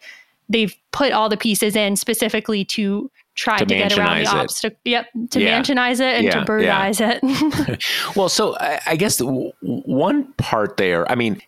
[0.48, 4.78] they've put all the pieces in specifically to tried to, to get around the obstacle.
[4.84, 5.60] Yep, to yeah.
[5.60, 6.40] Manchinize it and yeah.
[6.40, 7.18] to Byrdize yeah.
[7.22, 7.84] it.
[8.16, 9.20] well, so I, I guess
[9.60, 11.10] one part there.
[11.10, 11.40] I mean,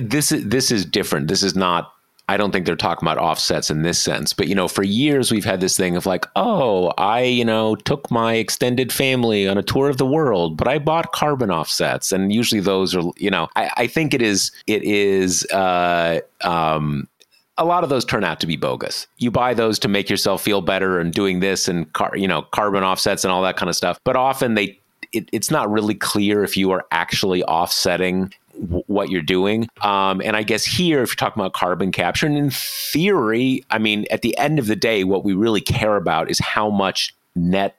[0.00, 1.28] this is this is different.
[1.28, 1.90] This is not.
[2.26, 5.30] I don't think they're talking about offsets in this sense, but you know, for years
[5.30, 9.58] we've had this thing of like, oh, I you know took my extended family on
[9.58, 13.30] a tour of the world, but I bought carbon offsets, and usually those are you
[13.30, 17.08] know, I, I think it is it is uh, um,
[17.56, 19.06] a lot of those turn out to be bogus.
[19.18, 22.42] You buy those to make yourself feel better and doing this and car, you know
[22.42, 23.98] carbon offsets and all that kind of stuff.
[24.04, 24.78] But often they
[25.12, 28.32] it, it's not really clear if you are actually offsetting
[28.86, 29.68] what you're doing.
[29.82, 33.78] Um, and I guess here, if you're talking about carbon capture, and in theory, I
[33.78, 37.14] mean, at the end of the day, what we really care about is how much
[37.34, 37.76] net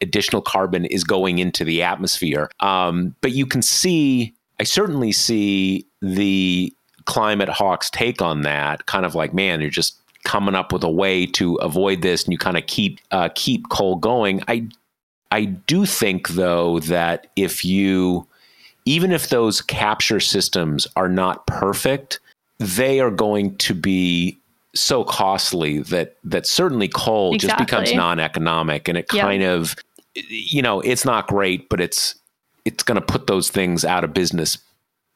[0.00, 2.50] additional carbon is going into the atmosphere.
[2.60, 6.72] Um, but you can see, I certainly see the
[7.06, 10.90] climate hawks take on that kind of like man you're just coming up with a
[10.90, 14.66] way to avoid this and you kind of keep uh, keep coal going i
[15.30, 18.26] i do think though that if you
[18.84, 22.18] even if those capture systems are not perfect
[22.58, 24.36] they are going to be
[24.74, 27.64] so costly that that certainly coal exactly.
[27.64, 29.22] just becomes non-economic and it yep.
[29.22, 29.76] kind of
[30.14, 32.14] you know it's not great but it's
[32.64, 34.58] it's going to put those things out of business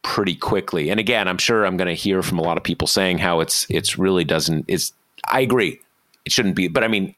[0.02, 0.90] pretty quickly.
[0.90, 3.40] And again, I'm sure I'm going to hear from a lot of people saying how
[3.40, 4.64] it's it's really doesn't.
[4.68, 4.92] It's
[5.24, 5.80] I agree,
[6.24, 6.68] it shouldn't be.
[6.68, 7.14] But I mean,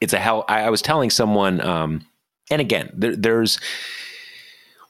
[0.00, 0.44] it's a hell.
[0.48, 2.06] I, I was telling someone um,
[2.50, 3.58] and again, there, there's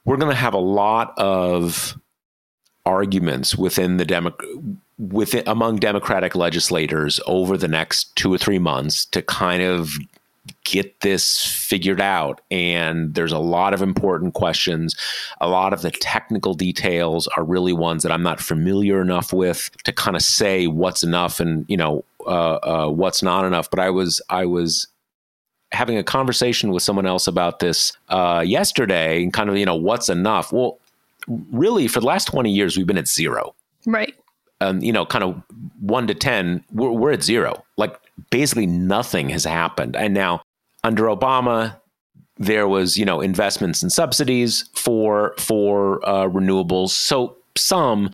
[0.04, 1.98] we're going to have a lot of
[2.85, 4.37] arguments within the Demo-
[4.98, 9.90] within among Democratic legislators over the next two or three months to kind of
[10.66, 12.40] get this figured out.
[12.50, 14.94] And there's a lot of important questions.
[15.40, 19.70] A lot of the technical details are really ones that I'm not familiar enough with
[19.85, 23.70] to kind of say what's enough and you know uh, uh, what's not enough.
[23.70, 24.87] But I was I was
[25.72, 29.74] having a conversation with someone else about this uh, yesterday and kind of, you know,
[29.74, 30.52] what's enough?
[30.52, 30.79] Well,
[31.52, 33.55] really, for the last 20 years, we've been at zero.
[33.85, 34.14] Right.
[34.61, 35.42] Um, you know, kind of
[35.81, 37.64] one to 10, we're, we're at zero.
[37.76, 37.98] Like
[38.31, 39.96] basically nothing has happened.
[39.96, 40.42] And now
[40.87, 41.77] under Obama,
[42.37, 46.90] there was, you know, investments and subsidies for, for uh, renewables.
[46.90, 48.12] So some,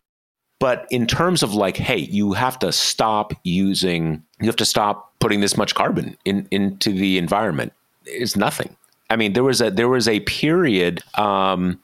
[0.59, 5.13] but in terms of like, hey, you have to stop using, you have to stop
[5.19, 7.73] putting this much carbon in, into the environment
[8.07, 8.75] is nothing.
[9.09, 11.03] I mean, there was a there was a period.
[11.13, 11.79] Um,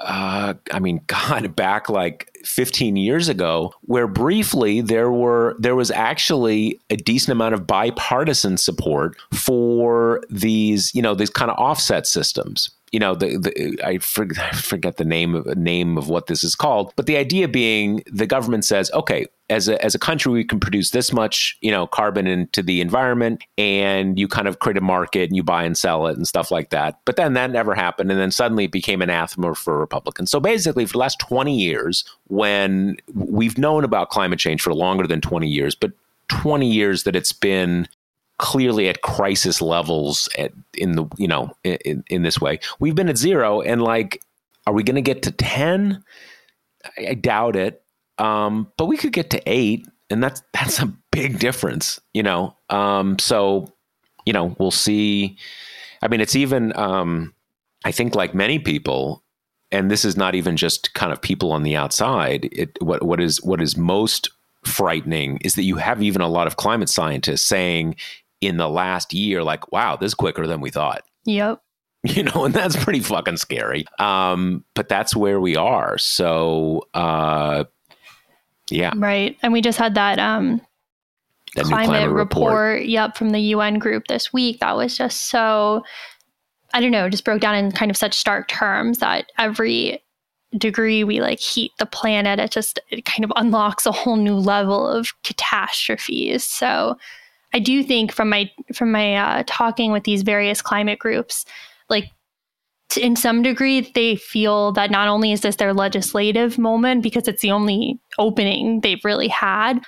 [0.00, 5.90] uh, I mean, God, back like 15 years ago, where briefly there were there was
[5.90, 12.06] actually a decent amount of bipartisan support for these, you know, these kind of offset
[12.06, 16.54] systems you know, the, the I, forget, the name of name of what this is
[16.54, 20.44] called, but the idea being the government says, okay, as a, as a country, we
[20.44, 24.76] can produce this much, you know, carbon into the environment, and you kind of create
[24.76, 27.00] a market and you buy and sell it and stuff like that.
[27.04, 30.30] But then that never happened, and then suddenly it became anathema for Republicans.
[30.30, 35.08] So basically, for the last twenty years, when we've known about climate change for longer
[35.08, 35.90] than twenty years, but
[36.28, 37.86] 20 years that it's been
[38.44, 42.60] clearly at crisis levels at, in the you know in, in this way.
[42.78, 44.22] We've been at zero and like
[44.66, 46.04] are we going to get to 10
[46.98, 47.82] I, I doubt it
[48.18, 52.54] um, but we could get to eight and that's that's a big difference you know?
[52.68, 53.72] Um, so
[54.26, 55.38] you know we'll see.
[56.02, 57.34] I mean it's even um,
[57.86, 59.22] i think like many people
[59.72, 63.20] and this is not even just kind of people on the outside it what what
[63.20, 64.28] is what is most
[64.66, 67.96] frightening is that you have even a lot of climate scientists saying
[68.46, 71.02] in the last year, like, wow, this is quicker than we thought.
[71.26, 71.62] Yep.
[72.02, 73.86] You know, and that's pretty fucking scary.
[73.98, 75.96] Um, but that's where we are.
[75.96, 77.64] So, uh,
[78.68, 78.92] yeah.
[78.94, 79.38] Right.
[79.42, 80.60] And we just had that, um,
[81.54, 82.86] that climate, climate report, report.
[82.86, 84.60] yep, from the UN group this week.
[84.60, 85.82] That was just so,
[86.74, 90.02] I don't know, just broke down in kind of such stark terms that every
[90.58, 94.36] degree we like heat the planet, it just it kind of unlocks a whole new
[94.36, 96.44] level of catastrophes.
[96.44, 96.96] So,
[97.54, 101.46] I do think from my from my uh, talking with these various climate groups,
[101.88, 102.10] like
[103.00, 107.42] in some degree, they feel that not only is this their legislative moment because it's
[107.42, 109.80] the only opening they've really had,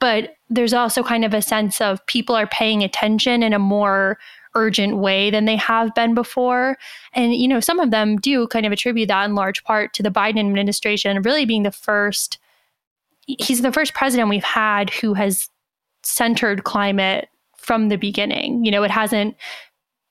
[0.00, 4.18] but there's also kind of a sense of people are paying attention in a more
[4.54, 6.76] urgent way than they have been before.
[7.14, 10.02] And, you know, some of them do kind of attribute that in large part to
[10.02, 12.38] the Biden administration really being the first,
[13.26, 15.48] he's the first president we've had who has
[16.04, 18.64] centered climate from the beginning.
[18.64, 19.36] You know, it hasn't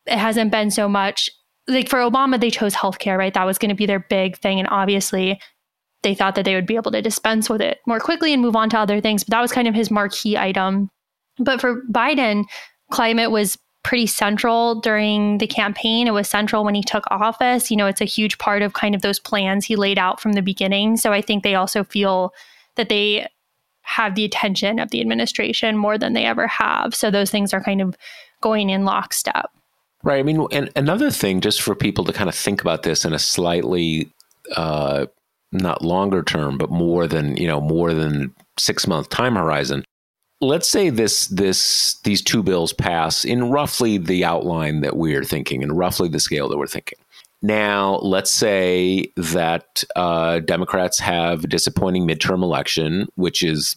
[0.05, 1.29] it hasn't been so much
[1.67, 3.33] like for Obama they chose healthcare, right?
[3.33, 5.39] That was going to be their big thing and obviously
[6.03, 8.55] they thought that they would be able to dispense with it more quickly and move
[8.55, 10.89] on to other things, but that was kind of his marquee item.
[11.39, 12.43] But for Biden,
[12.91, 16.07] climate was pretty central during the campaign.
[16.07, 17.69] It was central when he took office.
[17.69, 20.33] You know, it's a huge part of kind of those plans he laid out from
[20.33, 20.97] the beginning.
[20.97, 22.33] So I think they also feel
[22.75, 23.27] that they
[23.83, 26.95] have the attention of the administration more than they ever have.
[26.95, 27.95] So those things are kind of
[28.41, 29.51] going in lockstep.
[30.03, 30.19] Right.
[30.19, 33.13] I mean, and another thing, just for people to kind of think about this in
[33.13, 34.11] a slightly
[34.55, 35.05] uh,
[35.53, 39.85] not longer term, but more than you know, more than six month time horizon.
[40.41, 45.63] Let's say this this these two bills pass in roughly the outline that we're thinking,
[45.63, 46.99] and roughly the scale that we're thinking.
[47.43, 53.75] Now, let's say that uh, Democrats have a disappointing midterm election, which is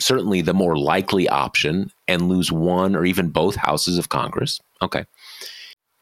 [0.00, 4.60] certainly the more likely option, and lose one or even both houses of Congress.
[4.82, 5.04] Okay.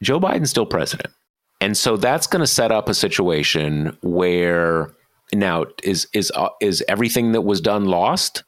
[0.02, 1.12] Joe Biden's still president.
[1.60, 4.90] And so that's going to set up a situation where
[5.34, 8.42] now is is uh, is everything that was done lost?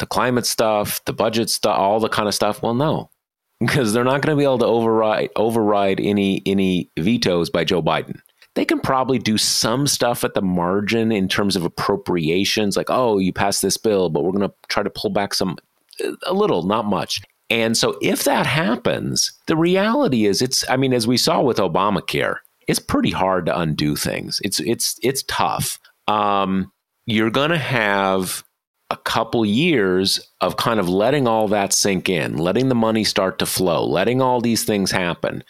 [0.00, 2.62] The climate stuff, the budget stuff, all the kind of stuff?
[2.62, 3.10] Well, no
[3.60, 7.82] because they're not going to be able to override override any any vetoes by Joe
[7.82, 8.20] Biden.
[8.54, 13.18] They can probably do some stuff at the margin in terms of appropriations, like oh,
[13.18, 15.56] you passed this bill, but we're going to try to pull back some
[16.26, 17.20] a little, not much.
[17.50, 21.58] And so if that happens, the reality is it's I mean as we saw with
[21.58, 24.40] Obamacare, it's pretty hard to undo things.
[24.44, 25.78] It's it's it's tough.
[26.06, 26.72] Um,
[27.06, 28.44] you're going to have
[28.90, 33.38] a couple years of kind of letting all that sink in, letting the money start
[33.38, 35.44] to flow, letting all these things happen,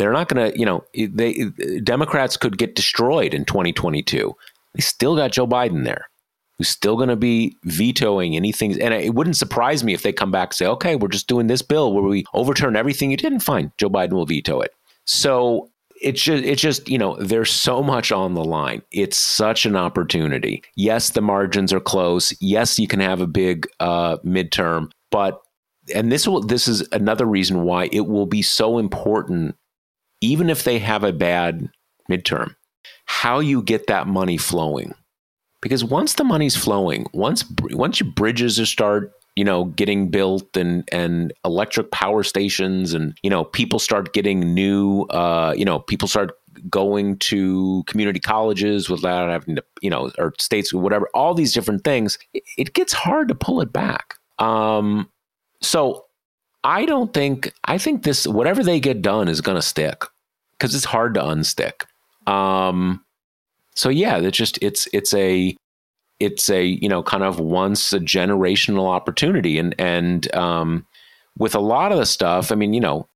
[0.00, 1.44] They're not going to, you know, they
[1.84, 4.34] Democrats could get destroyed in 2022.
[4.74, 6.08] They still got Joe Biden there,
[6.56, 8.80] who's still going to be vetoing anything.
[8.80, 11.48] And it wouldn't surprise me if they come back and say, okay, we're just doing
[11.48, 13.72] this bill where we overturn everything you didn't find.
[13.76, 14.74] Joe Biden will veto it.
[15.04, 15.69] So
[16.00, 18.82] it's just it's just you know there's so much on the line.
[18.90, 20.62] It's such an opportunity.
[20.76, 22.34] Yes the margins are close.
[22.40, 25.40] Yes you can have a big uh, midterm but
[25.94, 29.56] and this will this is another reason why it will be so important
[30.20, 31.68] even if they have a bad
[32.10, 32.54] midterm
[33.10, 34.94] how you get that money flowing.
[35.60, 40.54] Because once the money's flowing once once your bridges are start you know getting built
[40.54, 45.78] and and electric power stations and you know people start getting new uh, you know
[45.78, 46.32] people start
[46.68, 51.54] going to community colleges without having to you know or states or whatever all these
[51.54, 52.18] different things.
[52.34, 54.16] It, gets hard to pull it back.
[54.38, 55.08] Um,
[55.62, 56.04] so
[56.62, 60.04] i don't think i think this whatever they get done is going to stick
[60.52, 61.84] because it's hard to unstick.
[62.26, 63.02] Um,
[63.74, 65.56] so yeah it's just it's it's a
[66.20, 69.58] it's a you know kind of once a generational opportunity.
[69.58, 70.86] And and um,
[71.38, 73.08] with a lot of the stuff i mean you know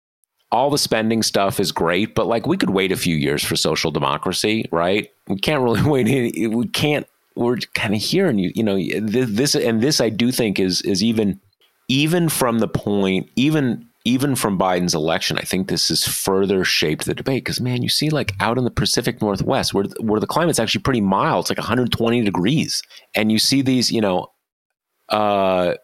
[0.51, 3.57] all the spending stuff is great but like we could wait a few years for
[3.57, 5.11] social democracy right?
[5.29, 6.07] We can't really wait
[6.53, 10.61] we can't we're kind of hearing you you know this and this i do think
[10.61, 11.41] is is even
[11.89, 17.07] even from the point even even from Biden's election, I think this has further shaped
[17.07, 17.45] the debate.
[17.45, 20.83] Because, man, you see, like out in the Pacific Northwest, where where the climate's actually
[20.83, 22.83] pretty mild, it's like 120 degrees,
[23.15, 24.31] and you see these, you know,
[25.09, 25.75] uh,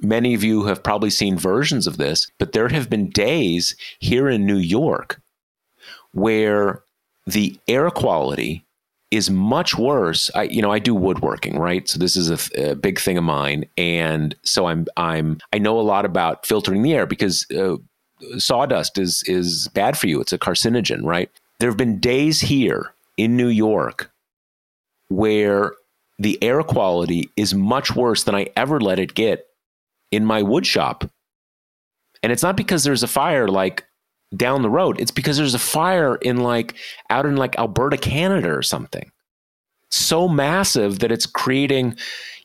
[0.00, 4.28] many of you have probably seen versions of this, but there have been days here
[4.28, 5.20] in New York
[6.12, 6.82] where
[7.26, 8.64] the air quality
[9.12, 10.30] is much worse.
[10.34, 11.86] I, you know, I do woodworking, right?
[11.86, 15.78] So this is a, a, big thing of mine, and so I'm, I'm, I know
[15.78, 17.76] a lot about filtering the air because uh,
[18.38, 20.20] sawdust is is bad for you.
[20.20, 21.30] It's a carcinogen, right?
[21.60, 24.10] There have been days here in New York
[25.08, 25.74] where
[26.18, 29.46] the air quality is much worse than I ever let it get
[30.10, 31.04] in my wood shop,
[32.22, 33.84] and it's not because there's a fire like
[34.36, 35.00] down the road.
[35.00, 36.74] It's because there's a fire in like
[37.10, 39.10] out in like Alberta, Canada or something.
[39.90, 41.96] So massive that it's creating,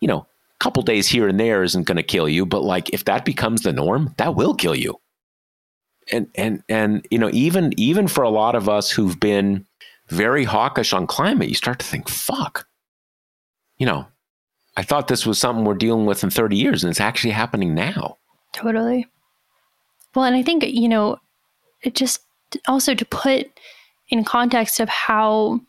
[0.01, 2.89] you know, a couple days here and there isn't going to kill you, but like
[2.89, 4.99] if that becomes the norm, that will kill you.
[6.11, 9.65] And and and you know, even even for a lot of us who've been
[10.09, 12.65] very hawkish on climate, you start to think, fuck.
[13.77, 14.07] You know,
[14.77, 17.75] I thought this was something we're dealing with in 30 years and it's actually happening
[17.75, 18.17] now.
[18.53, 19.07] Totally.
[20.15, 21.17] Well, and I think, you know,
[21.93, 22.21] just
[22.67, 23.47] also to put
[24.09, 25.59] in context of how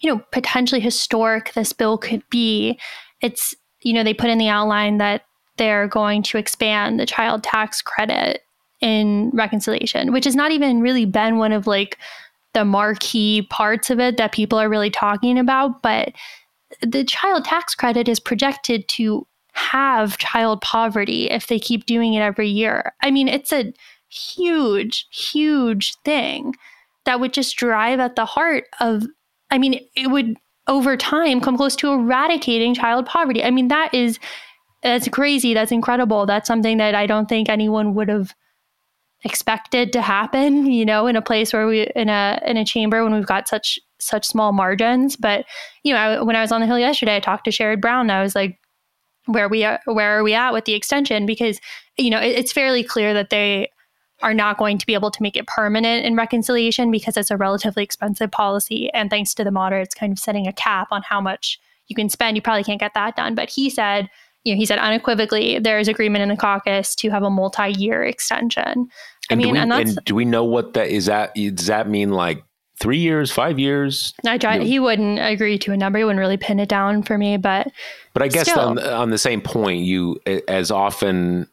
[0.00, 2.78] you know potentially historic this bill could be
[3.20, 5.24] it's you know they put in the outline that
[5.56, 8.42] they're going to expand the child tax credit
[8.80, 11.98] in reconciliation which has not even really been one of like
[12.52, 16.12] the marquee parts of it that people are really talking about but
[16.82, 22.20] the child tax credit is projected to have child poverty if they keep doing it
[22.20, 22.92] every year.
[23.02, 23.72] I mean it's a
[24.08, 26.54] huge, huge thing
[27.04, 29.04] that would just drive at the heart of,
[29.50, 30.36] I mean, it would
[30.66, 33.44] over time come close to eradicating child poverty.
[33.44, 34.18] I mean, that is,
[34.82, 35.54] that's crazy.
[35.54, 36.26] That's incredible.
[36.26, 38.34] That's something that I don't think anyone would have
[39.24, 43.02] expected to happen, you know, in a place where we, in a, in a chamber
[43.02, 45.16] when we've got such, such small margins.
[45.16, 45.46] But,
[45.82, 48.02] you know, I, when I was on the Hill yesterday, I talked to Sherrod Brown
[48.02, 48.58] and I was like,
[49.26, 51.26] where we are, where are we at with the extension?
[51.26, 51.60] Because,
[51.96, 53.68] you know, it, it's fairly clear that they
[54.22, 57.36] are not going to be able to make it permanent in reconciliation because it's a
[57.36, 58.90] relatively expensive policy.
[58.92, 62.08] And thanks to the moderates kind of setting a cap on how much you can
[62.08, 63.34] spend, you probably can't get that done.
[63.34, 64.08] But he said,
[64.44, 68.04] you know, he said unequivocally there is agreement in the caucus to have a multi-year
[68.04, 68.88] extension.
[69.28, 71.06] I and mean, we, and, and do we know what that is?
[71.06, 72.42] That does that mean like
[72.78, 74.14] three years, five years?
[74.24, 75.98] I try, he wouldn't agree to a number.
[75.98, 77.70] He wouldn't really pin it down for me, but
[78.14, 81.48] but I guess on, on the same point, you as often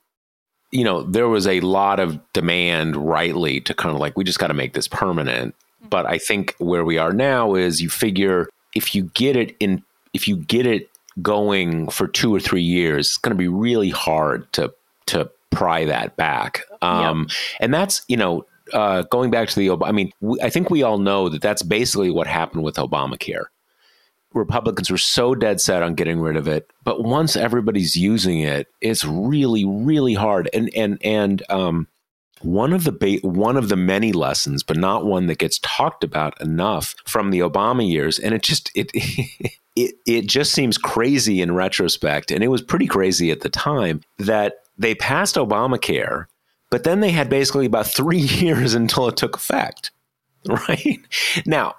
[0.73, 4.39] you know, there was a lot of demand, rightly, to kind of like, we just
[4.39, 5.53] got to make this permanent.
[5.53, 5.89] Mm-hmm.
[5.89, 9.83] But I think where we are now is you figure if you get it in,
[10.13, 10.89] if you get it
[11.21, 14.73] going for two or three years, it's going to be really hard to
[15.05, 16.63] to pry that back.
[16.81, 17.37] Um, yep.
[17.59, 20.81] And that's you know, uh, going back to the, I mean, we, I think we
[20.81, 23.45] all know that that's basically what happened with Obamacare.
[24.33, 28.67] Republicans were so dead set on getting rid of it, but once everybody's using it,
[28.81, 30.49] it's really, really hard.
[30.53, 31.87] And and and um,
[32.41, 36.03] one of the ba- one of the many lessons, but not one that gets talked
[36.03, 38.91] about enough from the Obama years, and it just it
[39.75, 44.01] it it just seems crazy in retrospect, and it was pretty crazy at the time
[44.17, 46.25] that they passed Obamacare
[46.69, 49.91] But then they had basically about three years until it took effect,
[50.47, 50.99] right?
[51.45, 51.75] Now,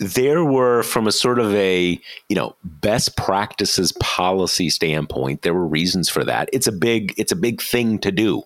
[0.00, 5.66] there were from a sort of a you know best practices policy standpoint there were
[5.66, 6.48] reasons for that.
[6.52, 8.42] It's a big it's a big thing to do.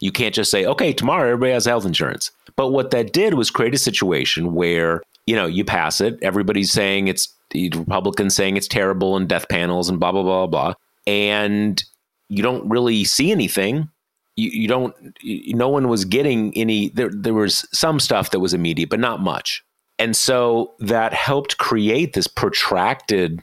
[0.00, 2.30] You can't just say okay tomorrow everybody has health insurance.
[2.54, 6.70] But what that did was create a situation where you know you pass it everybody's
[6.70, 10.74] saying it's the republicans saying it's terrible and death panels and blah blah blah blah
[11.06, 11.82] and
[12.28, 13.88] you don't really see anything.
[14.36, 18.40] You, you don't you, no one was getting any there there was some stuff that
[18.40, 19.64] was immediate but not much
[19.98, 23.42] and so that helped create this protracted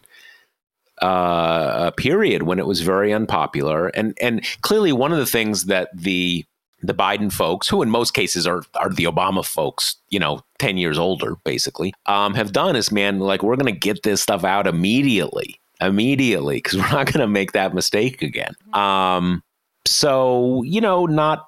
[1.01, 3.88] uh, period when it was very unpopular.
[3.89, 6.45] And and clearly, one of the things that the
[6.82, 10.78] the Biden folks, who in most cases are are the Obama folks, you know, ten
[10.78, 14.43] years older, basically, um, have done is, man, like we're going to get this stuff
[14.43, 18.54] out immediately, immediately, because we're not going to make that mistake again.
[18.74, 19.43] Um,
[19.86, 21.47] so you know, not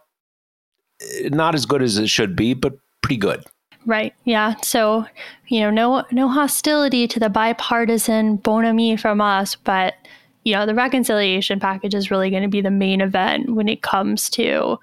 [1.25, 3.45] not as good as it should be, but pretty good.
[3.85, 4.13] Right.
[4.23, 4.55] Yeah.
[4.63, 5.05] So,
[5.47, 9.95] you know, no no hostility to the bipartisan bonhomie from us, but
[10.43, 13.81] you know, the reconciliation package is really going to be the main event when it
[13.81, 14.79] comes to,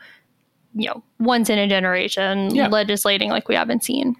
[0.75, 2.67] you know, once in a generation yeah.
[2.67, 4.17] legislating like we haven't seen.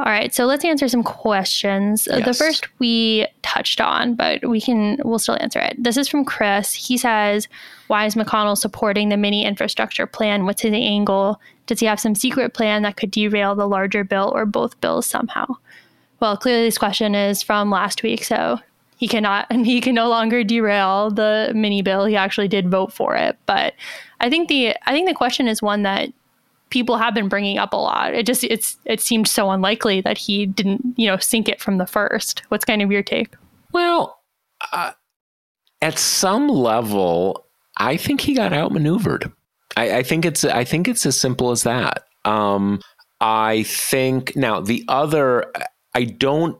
[0.00, 2.06] All right, so let's answer some questions.
[2.06, 2.26] Uh, yes.
[2.26, 5.74] The first we touched on, but we can we'll still answer it.
[5.76, 6.72] This is from Chris.
[6.72, 7.48] He says,
[7.88, 10.44] "Why is McConnell supporting the mini infrastructure plan?
[10.44, 11.40] What's his angle?
[11.68, 15.06] Does he have some secret plan that could derail the larger bill or both bills
[15.06, 15.46] somehow?"
[16.18, 18.58] Well, clearly this question is from last week, so
[18.96, 22.04] he cannot and he can no longer derail the mini bill.
[22.04, 23.74] He actually did vote for it, but
[24.20, 26.12] I think the I think the question is one that
[26.70, 28.14] people have been bringing up a lot.
[28.14, 31.78] It just it's it seemed so unlikely that he didn't you know sink it from
[31.78, 32.42] the first.
[32.48, 33.34] What's kind of your take?
[33.72, 34.20] Well,
[34.72, 34.92] uh,
[35.80, 37.46] at some level,
[37.76, 39.32] I think he got outmaneuvered.
[39.78, 42.04] I, I think it's I think it's as simple as that.
[42.24, 42.80] Um,
[43.20, 45.52] I think now the other
[45.94, 46.58] I don't.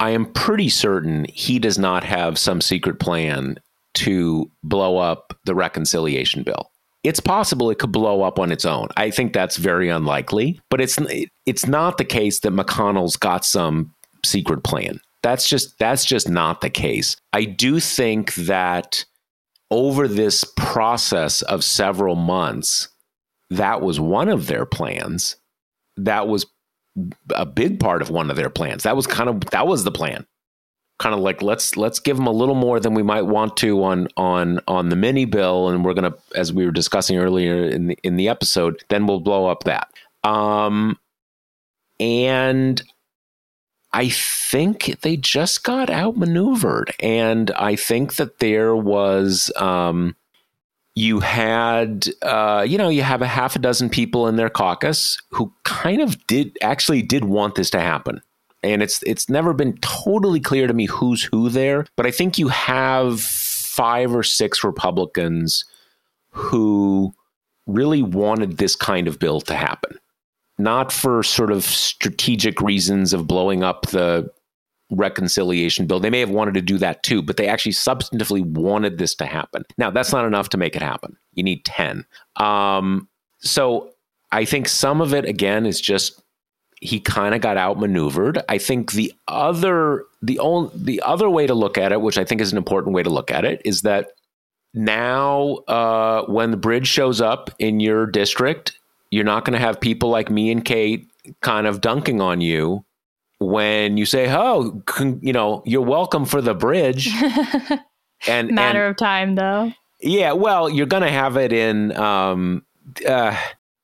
[0.00, 3.58] I am pretty certain he does not have some secret plan
[3.94, 6.70] to blow up the reconciliation bill
[7.04, 8.88] it's possible it could blow up on its own.
[8.96, 10.98] I think that's very unlikely, but it's
[11.46, 13.94] it's not the case that McConnell's got some
[14.24, 15.00] secret plan.
[15.22, 17.16] That's just that's just not the case.
[17.32, 19.04] I do think that
[19.70, 22.88] over this process of several months,
[23.50, 25.36] that was one of their plans.
[25.96, 26.46] That was
[27.34, 28.82] a big part of one of their plans.
[28.82, 30.26] That was kind of that was the plan
[30.98, 33.82] kind of like let's let's give them a little more than we might want to
[33.84, 37.86] on on on the mini bill and we're to as we were discussing earlier in
[37.86, 39.88] the in the episode then we'll blow up that
[40.24, 40.98] um
[42.00, 42.82] and
[43.98, 50.14] I think they just got outmaneuvered and I think that there was um
[50.94, 55.20] you had uh, you know you have a half a dozen people in their caucus
[55.30, 58.20] who kind of did actually did want this to happen
[58.62, 62.38] and it's it's never been totally clear to me who's who there, but I think
[62.38, 65.64] you have five or six Republicans
[66.30, 67.12] who
[67.66, 69.98] really wanted this kind of bill to happen.
[70.58, 74.28] Not for sort of strategic reasons of blowing up the
[74.90, 76.00] reconciliation bill.
[76.00, 79.26] They may have wanted to do that too, but they actually substantively wanted this to
[79.26, 79.64] happen.
[79.76, 81.16] Now, that's not enough to make it happen.
[81.34, 82.04] You need 10.
[82.36, 83.90] Um, so
[84.32, 86.22] I think some of it, again, is just
[86.80, 88.42] he kind of got outmaneuvered.
[88.48, 92.24] I think the other the only the other way to look at it, which I
[92.24, 94.12] think is an important way to look at it, is that
[94.74, 98.78] now uh, when the bridge shows up in your district,
[99.10, 102.84] you're not going to have people like me and Kate kind of dunking on you
[103.38, 107.08] when you say, "Oh, con- you know, you're welcome for the bridge."
[108.26, 109.72] and matter and, of time, though.
[110.00, 111.96] Yeah, well, you're going to have it in.
[111.96, 112.64] Um,
[113.06, 113.36] uh,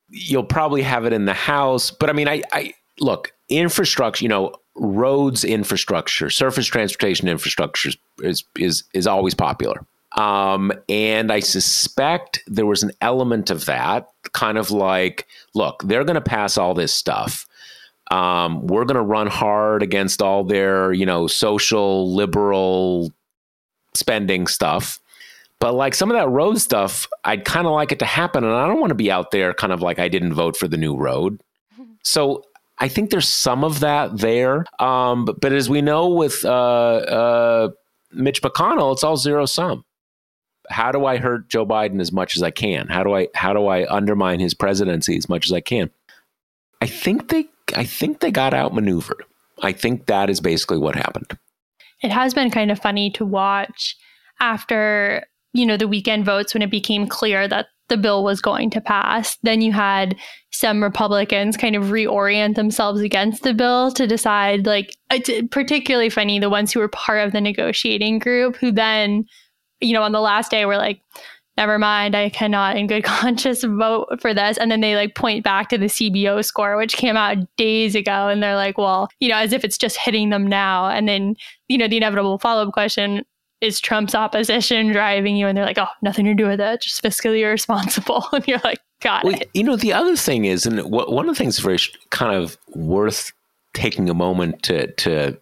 [0.09, 4.29] you'll probably have it in the house, but I mean, I, I look, infrastructure, you
[4.29, 7.91] know, roads infrastructure, surface transportation infrastructure
[8.23, 9.87] is is is always popular.
[10.15, 16.05] Um, and I suspect there was an element of that, kind of like, look, they're
[16.05, 17.47] going to pass all this stuff.
[18.11, 23.13] Um, we're going to run hard against all their, you know, social liberal
[23.95, 25.01] spending stuff.
[25.59, 28.53] But like some of that road stuff, I'd kind of like it to happen, and
[28.53, 30.77] I don't want to be out there kind of like I didn't vote for the
[30.77, 31.41] new road.
[32.07, 32.45] So
[32.79, 34.67] I think there's some of that there.
[34.79, 37.69] Um, but, but, as we know with uh, uh,
[38.13, 39.87] Mitch McConnell, it's all zero sum.
[40.71, 42.89] How do I hurt Joe Biden as much as I can?
[42.89, 45.91] How do I how do I undermine his presidency as much as I can?
[46.81, 47.47] I think they
[47.77, 49.25] I think they got outmaneuvered.
[49.63, 51.39] I think that is basically what happened.
[52.03, 53.97] It has been kind of funny to watch
[54.41, 58.71] after you know the weekend votes when it became clear that the bill was going
[58.71, 59.37] to pass.
[59.43, 60.17] Then you had
[60.51, 66.39] some Republicans kind of reorient themselves against the bill to decide, like, it's particularly funny,
[66.39, 69.27] the ones who were part of the negotiating group, who then,
[69.85, 71.01] you know, on the last day we're like,
[71.57, 74.59] never mind, I cannot in good conscience vote for this.
[74.59, 78.29] And then they like point back to the CBO score, which came out days ago.
[78.29, 80.89] And they're like, well, you know, as if it's just hitting them now.
[80.89, 81.37] And then,
[81.69, 83.25] you know, the inevitable follow up question
[83.61, 85.47] is Trump's opposition driving you?
[85.47, 88.27] And they're like, oh, nothing to do with it, just fiscally irresponsible.
[88.33, 89.51] and you're like, got well, it.
[89.55, 91.79] You know, the other thing is, and one of the things very
[92.11, 93.33] kind of worth
[93.75, 95.39] taking a moment to to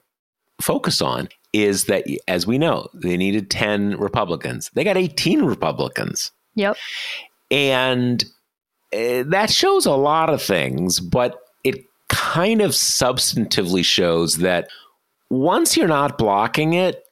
[0.60, 4.70] focus on is that, as we know, they needed 10 Republicans.
[4.74, 6.32] They got 18 Republicans.
[6.54, 6.76] Yep.
[7.50, 8.24] And
[8.92, 14.68] uh, that shows a lot of things, but it kind of substantively shows that
[15.30, 17.04] once you're not blocking it,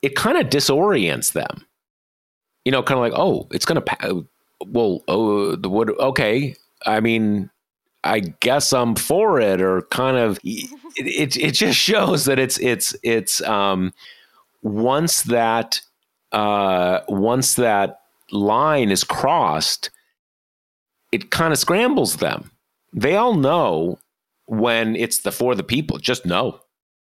[0.00, 1.66] it kind of disorients them.
[2.64, 4.22] You know, kind of like, oh, it's going to, pa-
[4.66, 6.54] well, oh, the wood, okay.
[6.86, 7.50] I mean,
[8.04, 12.96] I guess I'm for it, or kind of, it, it, just shows that it's, it's,
[13.02, 13.92] it's, um,
[14.62, 15.80] once that,
[16.32, 18.00] uh, once that
[18.30, 19.90] line is crossed,
[21.12, 22.50] it kind of scrambles them.
[22.92, 23.98] They all know
[24.46, 26.60] when it's the for the people, just know.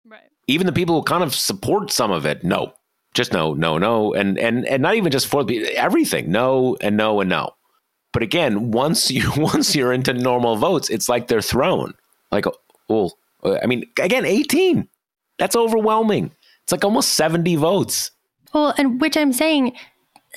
[0.07, 0.21] Right.
[0.47, 2.75] Even the people who kind of support some of it, no
[3.15, 6.97] just no, no, no, and and and not even just for the everything, no and
[6.97, 7.55] no and no.
[8.13, 11.95] But again, once you once you're into normal votes, it's like they're thrown.
[12.31, 12.47] Like,
[12.89, 14.89] well, I mean, again, 18.
[15.39, 16.31] That's overwhelming.
[16.63, 18.11] It's like almost 70 votes.
[18.55, 19.77] Well, and which I'm saying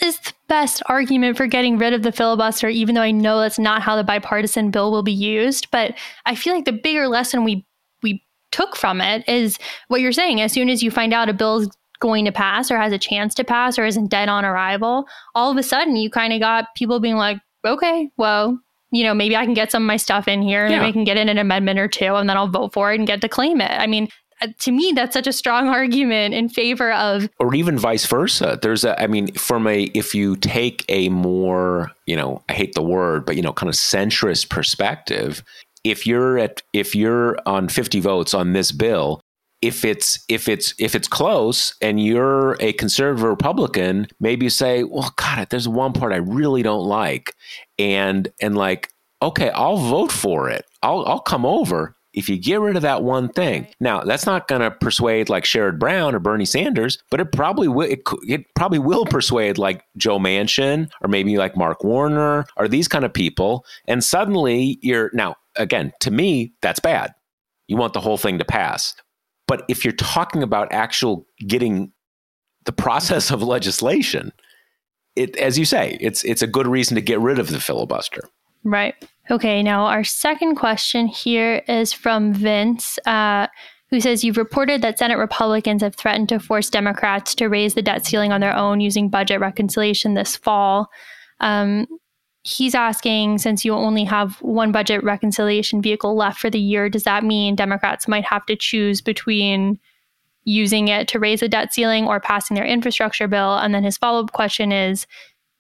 [0.02, 3.60] is the best argument for getting rid of the filibuster, even though I know that's
[3.60, 5.70] not how the bipartisan bill will be used.
[5.72, 5.96] But
[6.26, 7.66] I feel like the bigger lesson we
[8.02, 9.58] we took from it is
[9.88, 10.42] what you're saying.
[10.42, 11.70] As soon as you find out a bill
[12.00, 15.52] going to pass or has a chance to pass or isn't dead on arrival, all
[15.52, 18.60] of a sudden you kind of got people being like, okay, well,
[18.92, 20.80] you know, maybe I can get some of my stuff in here, yeah.
[20.80, 23.00] maybe I can get in an amendment or two, and then I'll vote for it
[23.00, 23.72] and get to claim it.
[23.72, 24.08] I mean,
[24.42, 28.60] uh, to me, that's such a strong argument in favor of, or even vice versa.
[28.62, 32.74] There's a, I mean, from a, if you take a more, you know, I hate
[32.74, 35.44] the word, but you know, kind of centrist perspective,
[35.84, 39.22] if you're at, if you're on 50 votes on this bill,
[39.62, 44.84] if it's if it's if it's close and you're a conservative Republican, maybe you say,
[44.84, 47.34] "Well, God, there's one part I really don't like,"
[47.80, 48.92] and and like,
[49.22, 50.66] okay, I'll vote for it.
[50.84, 53.68] I'll I'll come over if you get rid of that one thing.
[53.80, 57.68] Now, that's not going to persuade like Sherrod Brown or Bernie Sanders, but it probably
[57.68, 57.90] will.
[57.90, 62.88] It, it probably will persuade like Joe Manchin or maybe like Mark Warner or these
[62.88, 63.66] kind of people.
[63.88, 67.14] And suddenly, you're now again to me that's bad.
[67.68, 68.96] You want the whole thing to pass.
[69.48, 71.92] But if you're talking about actual getting
[72.66, 74.32] the process of legislation,
[75.16, 78.22] it, as you say, it's it's a good reason to get rid of the filibuster.
[78.64, 78.96] Right.
[79.30, 79.62] Okay.
[79.64, 82.98] Now our second question here is from Vince.
[83.06, 83.48] Uh,
[83.92, 87.82] who says you've reported that Senate Republicans have threatened to force Democrats to raise the
[87.82, 90.90] debt ceiling on their own using budget reconciliation this fall.
[91.40, 91.86] Um,
[92.46, 97.04] he's asking since you only have one budget reconciliation vehicle left for the year, does
[97.04, 99.80] that mean Democrats might have to choose between
[100.44, 103.58] using it to raise the debt ceiling or passing their infrastructure bill?
[103.58, 105.08] And then his follow up question is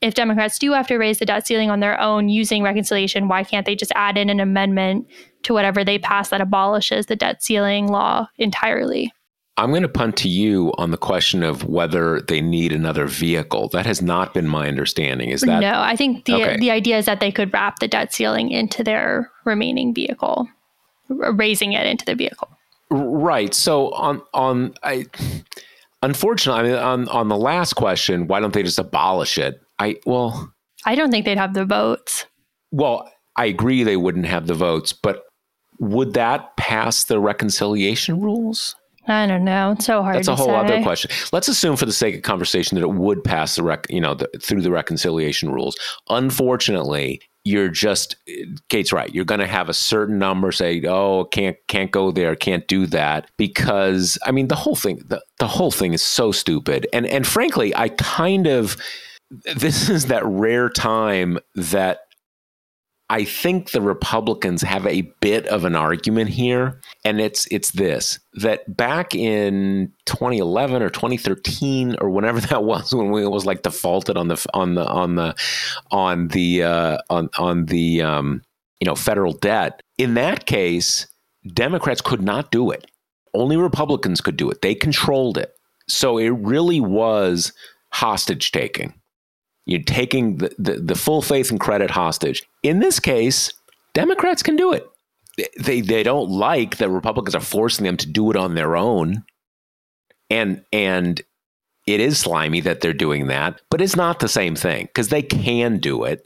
[0.01, 3.43] if Democrats do have to raise the debt ceiling on their own using reconciliation, why
[3.43, 5.07] can't they just add in an amendment
[5.41, 9.11] to whatever they pass that abolishes the debt ceiling law entirely?
[9.57, 13.69] I'm going to punt to you on the question of whether they need another vehicle.
[13.69, 15.29] That has not been my understanding.
[15.29, 15.79] Is that no?
[15.79, 16.57] I think the okay.
[16.57, 20.49] the idea is that they could wrap the debt ceiling into their remaining vehicle,
[21.07, 22.49] raising it into the vehicle.
[22.89, 23.53] Right.
[23.53, 25.05] So on on I,
[26.03, 29.61] unfortunately, I mean, on on the last question, why don't they just abolish it?
[29.79, 30.53] I well,
[30.85, 32.25] I don't think they'd have the votes.
[32.71, 35.23] Well, I agree they wouldn't have the votes, but
[35.79, 38.75] would that pass the reconciliation rules?
[39.07, 39.71] I don't know.
[39.71, 40.15] It's so hard.
[40.15, 40.55] That's a whole say.
[40.55, 41.11] other question.
[41.31, 44.15] Let's assume, for the sake of conversation, that it would pass the rec, you know,
[44.15, 45.77] the, through the reconciliation rules.
[46.09, 48.15] Unfortunately, you're just
[48.69, 49.13] Kate's right.
[49.13, 52.87] You're going to have a certain number say, "Oh, can't can't go there, can't do
[52.87, 56.87] that," because I mean, the whole thing, the, the whole thing is so stupid.
[56.91, 58.75] And and frankly, I kind of
[59.55, 61.99] this is that rare time that
[63.09, 68.19] I think the Republicans have a bit of an argument here, and it's it's this
[68.33, 74.17] that back in 2011 or 2013 or whenever that was when we was like defaulted
[74.17, 75.35] on the on the on the
[75.91, 78.41] on the uh, on on the um,
[78.79, 79.81] you know federal debt.
[79.99, 81.05] In that case,
[81.53, 82.89] Democrats could not do it.
[83.35, 84.61] Only Republicans could do it.
[84.61, 85.53] They controlled it.
[85.87, 87.53] So it really was
[87.91, 88.93] hostage taking
[89.65, 92.43] You're taking the, the, the full faith and credit hostage.
[92.63, 93.51] In this case,
[93.93, 94.87] Democrats can do it.
[95.59, 99.23] They they don't like that Republicans are forcing them to do it on their own.
[100.29, 101.21] And and
[101.85, 105.21] it is slimy that they're doing that, but it's not the same thing because they
[105.21, 106.25] can do it.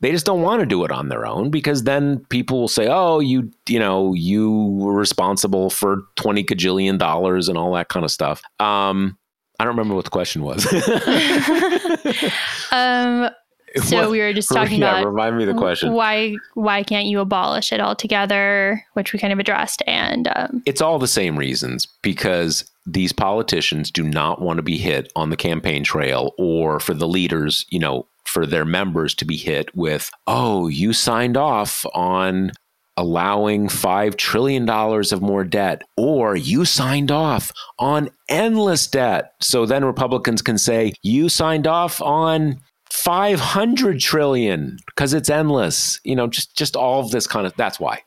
[0.00, 2.88] They just don't want to do it on their own because then people will say,
[2.88, 8.04] "Oh, you, you know, you were responsible for twenty cajillion dollars and all that kind
[8.04, 9.18] of stuff." Um,
[9.60, 10.66] I don't remember what the question was.
[12.72, 13.30] um,
[13.76, 15.92] so What- we were just talking yeah, about remind me the question.
[15.92, 20.80] why why can't you abolish it altogether, which we kind of addressed, and um, It's
[20.80, 25.36] all the same reasons because these politicians do not want to be hit on the
[25.36, 30.10] campaign trail or for the leaders, you know, for their members to be hit with,
[30.26, 32.52] oh, you signed off on
[33.00, 39.32] allowing $5 trillion of more debt, or you signed off on endless debt.
[39.40, 45.98] So then Republicans can say, you signed off on 500 trillion because it's endless.
[46.04, 48.02] You know, just, just all of this kind of, that's why.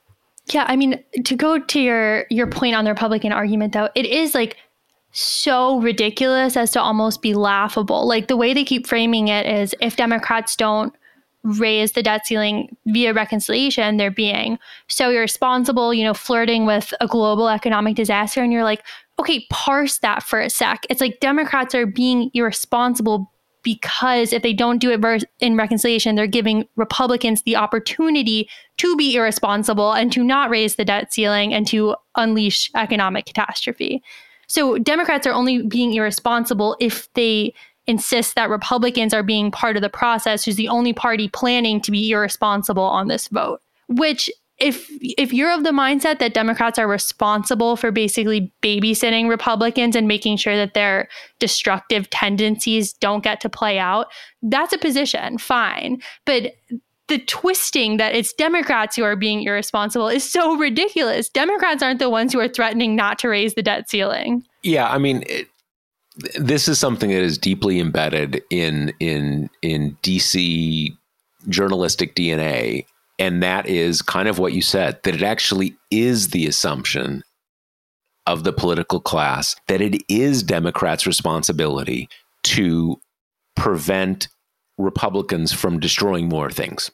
[0.52, 4.06] Yeah, I mean, to go to your your point on the Republican argument though, it
[4.06, 4.58] is like
[5.14, 8.06] so ridiculous as to almost be laughable.
[8.06, 10.94] Like the way they keep framing it is if Democrats don't
[11.44, 17.08] raise the debt ceiling via reconciliation, they're being so irresponsible, you know, flirting with a
[17.08, 18.84] global economic disaster and you're like,
[19.20, 20.86] okay, parse that for a sec.
[20.90, 23.30] It's like Democrats are being irresponsible
[23.64, 29.16] because if they don't do it in reconciliation, they're giving Republicans the opportunity to be
[29.16, 34.04] irresponsible and to not raise the debt ceiling and to unleash economic catastrophe.
[34.48, 37.54] So Democrats are only being irresponsible if they
[37.88, 41.92] insist that Republicans are being part of the process, who's the only party planning to
[41.92, 43.62] be irresponsible on this vote.
[43.88, 44.30] Which
[44.60, 50.08] if if you're of the mindset that Democrats are responsible for basically babysitting Republicans and
[50.08, 51.10] making sure that their
[51.40, 54.08] destructive tendencies don't get to play out,
[54.42, 56.02] that's a position, fine.
[56.26, 56.54] But
[57.08, 61.30] the twisting that it's Democrats who are being irresponsible is so ridiculous.
[61.30, 64.46] Democrats aren't the ones who are threatening not to raise the debt ceiling.
[64.62, 65.48] Yeah, I mean, it,
[66.36, 70.96] this is something that is deeply embedded in in in DC
[71.50, 72.86] journalistic DNA,
[73.20, 77.24] and that is kind of what you said that it actually is the assumption
[78.26, 82.08] of the political class that it is Democrats' responsibility
[82.44, 83.00] to
[83.56, 84.28] prevent
[84.78, 86.92] Republicans from destroying more things.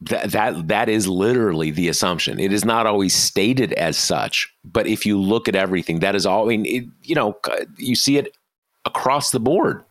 [0.00, 2.38] That, that that is literally the assumption.
[2.38, 6.26] It is not always stated as such, but if you look at everything, that is
[6.26, 6.44] all.
[6.44, 7.38] I mean, it, you know,
[7.78, 8.36] you see it
[8.84, 9.84] across the board,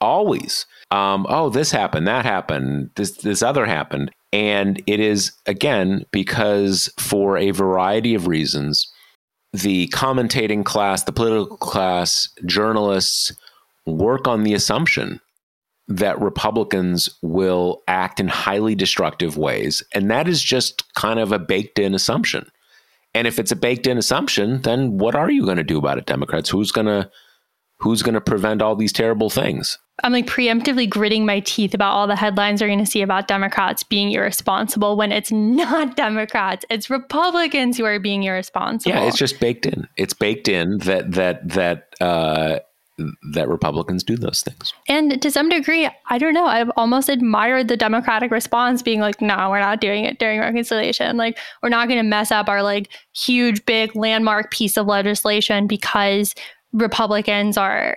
[0.00, 0.66] always.
[0.90, 6.92] Um, oh, this happened, that happened, this this other happened, and it is again because
[6.98, 8.92] for a variety of reasons,
[9.52, 13.32] the commentating class, the political class, journalists
[13.86, 15.20] work on the assumption
[15.88, 19.82] that Republicans will act in highly destructive ways.
[19.92, 22.50] And that is just kind of a baked in assumption.
[23.14, 25.98] And if it's a baked in assumption, then what are you going to do about
[25.98, 26.50] it, Democrats?
[26.50, 27.10] Who's going to
[27.78, 29.78] who's going to prevent all these terrible things?
[30.02, 33.28] I'm like preemptively gritting my teeth about all the headlines we're going to see about
[33.28, 38.94] Democrats being irresponsible when it's not Democrats, it's Republicans who are being irresponsible.
[38.94, 39.86] Yeah, it's just baked in.
[39.96, 42.58] It's baked in that that that uh
[43.32, 44.72] that Republicans do those things.
[44.88, 46.46] And to some degree, I don't know.
[46.46, 51.16] I've almost admired the Democratic response being like, no, we're not doing it during reconciliation.
[51.16, 55.66] Like, we're not going to mess up our like huge, big landmark piece of legislation
[55.66, 56.34] because
[56.72, 57.96] Republicans are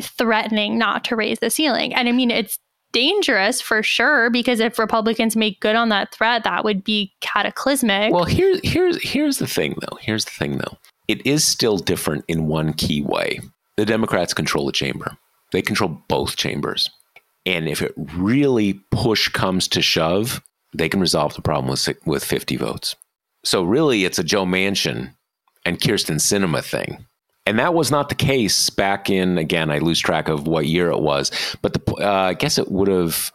[0.00, 1.94] threatening not to raise the ceiling.
[1.94, 2.58] And I mean, it's
[2.92, 8.12] dangerous for sure because if Republicans make good on that threat, that would be cataclysmic.
[8.12, 9.98] Well, here's here's here's the thing though.
[10.00, 10.78] Here's the thing though.
[11.06, 13.40] It is still different in one key way.
[13.78, 15.16] The Democrats control the chamber.
[15.52, 16.90] They control both chambers.
[17.46, 20.42] And if it really push comes to shove,
[20.74, 22.96] they can resolve the problem with with 50 votes.
[23.44, 25.14] So really it's a Joe Manchin
[25.64, 27.06] and Kyrsten Sinema thing.
[27.46, 30.90] And that was not the case back in again, I lose track of what year
[30.90, 31.30] it was,
[31.62, 33.30] but the uh, I guess it would have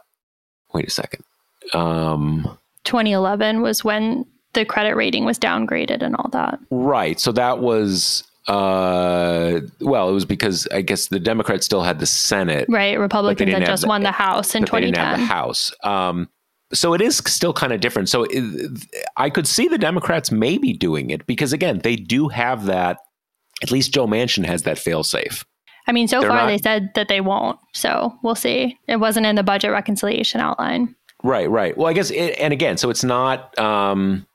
[0.74, 1.24] wait a second.
[1.72, 6.58] Um 2011 was when the credit rating was downgraded and all that.
[6.70, 7.18] Right.
[7.18, 12.06] So that was uh well, it was because I guess the Democrats still had the
[12.06, 12.66] Senate.
[12.68, 12.98] Right.
[12.98, 15.36] Republicans had just the- won the House in but they didn't have the 2010.
[15.36, 15.72] House.
[15.82, 16.28] Um
[16.72, 18.08] so it is still kind of different.
[18.08, 18.70] So it,
[19.16, 22.98] I could see the Democrats maybe doing it because again, they do have that
[23.62, 25.44] at least Joe Manchin has that fail safe.
[25.86, 27.58] I mean, so They're far not- they said that they won't.
[27.74, 28.78] So we'll see.
[28.88, 30.94] It wasn't in the budget reconciliation outline.
[31.22, 31.76] Right, right.
[31.76, 34.26] Well, I guess, it, and again, so it's not, um,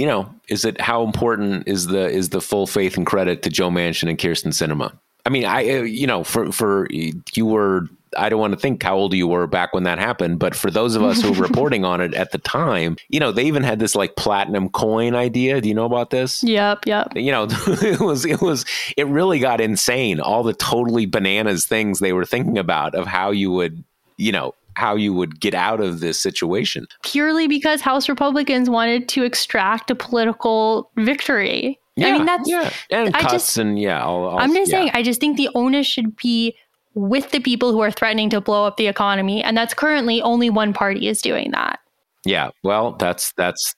[0.00, 3.50] you know, is it how important is the is the full faith and credit to
[3.50, 4.96] Joe Manchin and Kyrsten Sinema?
[5.26, 7.86] I mean, I, uh, you know, for for you were
[8.16, 10.70] I don't want to think how old you were back when that happened, but for
[10.70, 13.62] those of us who were reporting on it at the time, you know, they even
[13.62, 15.60] had this like platinum coin idea.
[15.60, 16.42] Do you know about this?
[16.42, 17.12] Yep, yep.
[17.14, 18.64] You know, it was it was
[18.96, 20.18] it really got insane.
[20.18, 23.84] All the totally bananas things they were thinking about of how you would,
[24.16, 26.86] you know, how you would get out of this situation.
[27.04, 31.78] Purely because House Republicans wanted to extract a political victory.
[31.96, 34.02] Yeah, I mean, that's yeah, and I cuts just- and yeah.
[34.02, 34.78] All, I'm just yeah.
[34.78, 36.56] saying, I just think the onus should be
[36.94, 39.44] with the people who are threatening to blow up the economy.
[39.44, 41.78] And that's currently only one party is doing that.
[42.24, 43.74] Yeah, well, that's that's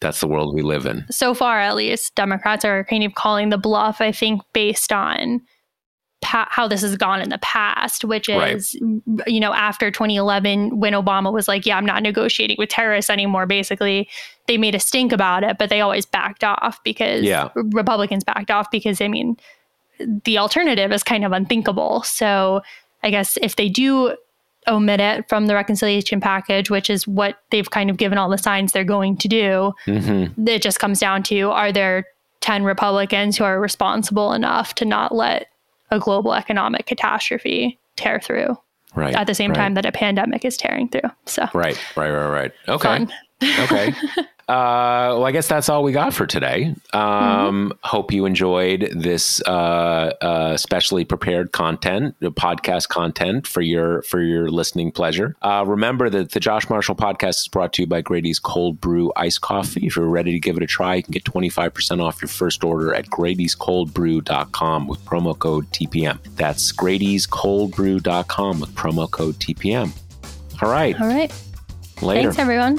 [0.00, 1.06] that's the world we live in.
[1.10, 5.40] So far, at least, Democrats are kind of calling the bluff, I think, based on
[6.20, 8.56] pa- how this has gone in the past, which Right.
[8.56, 8.74] is,
[9.26, 13.46] you know, after 2011, when Obama was like, yeah, I'm not negotiating with terrorists anymore,
[13.46, 14.08] basically,
[14.46, 17.48] they made a stink about it, but they always backed off because Yeah.
[17.54, 19.36] Republicans backed off because, I mean,
[20.24, 22.02] the alternative is kind of unthinkable.
[22.02, 22.62] So
[23.02, 24.16] I guess if they do
[24.66, 28.38] omit it from the reconciliation package, which is what they've kind of given all the
[28.38, 32.04] signs they're going to do, hmm it just comes down to are there
[32.40, 35.48] 10 Republicans who are responsible enough to not let
[35.90, 38.56] a global economic catastrophe tear through
[38.94, 39.14] Right.
[39.14, 41.10] at the same right, time that a pandemic is tearing through?
[41.26, 41.78] So Right.
[41.96, 42.10] Right.
[42.10, 42.28] Right.
[42.28, 42.52] Right.
[42.68, 43.06] Okay.
[43.42, 43.94] okay.
[44.48, 46.74] Uh, well, I guess that's all we got for today.
[46.94, 54.22] Um, Hope you enjoyed this uh, uh, specially prepared content, podcast content for your for
[54.22, 55.36] your listening pleasure.
[55.42, 59.12] Uh, remember that the Josh Marshall podcast is brought to you by Grady's Cold Brew
[59.16, 59.86] Iced Coffee.
[59.86, 62.64] If you're ready to give it a try, you can get 25% off your first
[62.64, 66.18] order at Grady'sColdBrew.com with promo code TPM.
[66.36, 69.92] That's Grady'sColdBrew.com with promo code TPM.
[70.62, 70.98] All right.
[70.98, 71.30] All right.
[72.00, 72.32] Later.
[72.32, 72.78] Thanks, everyone.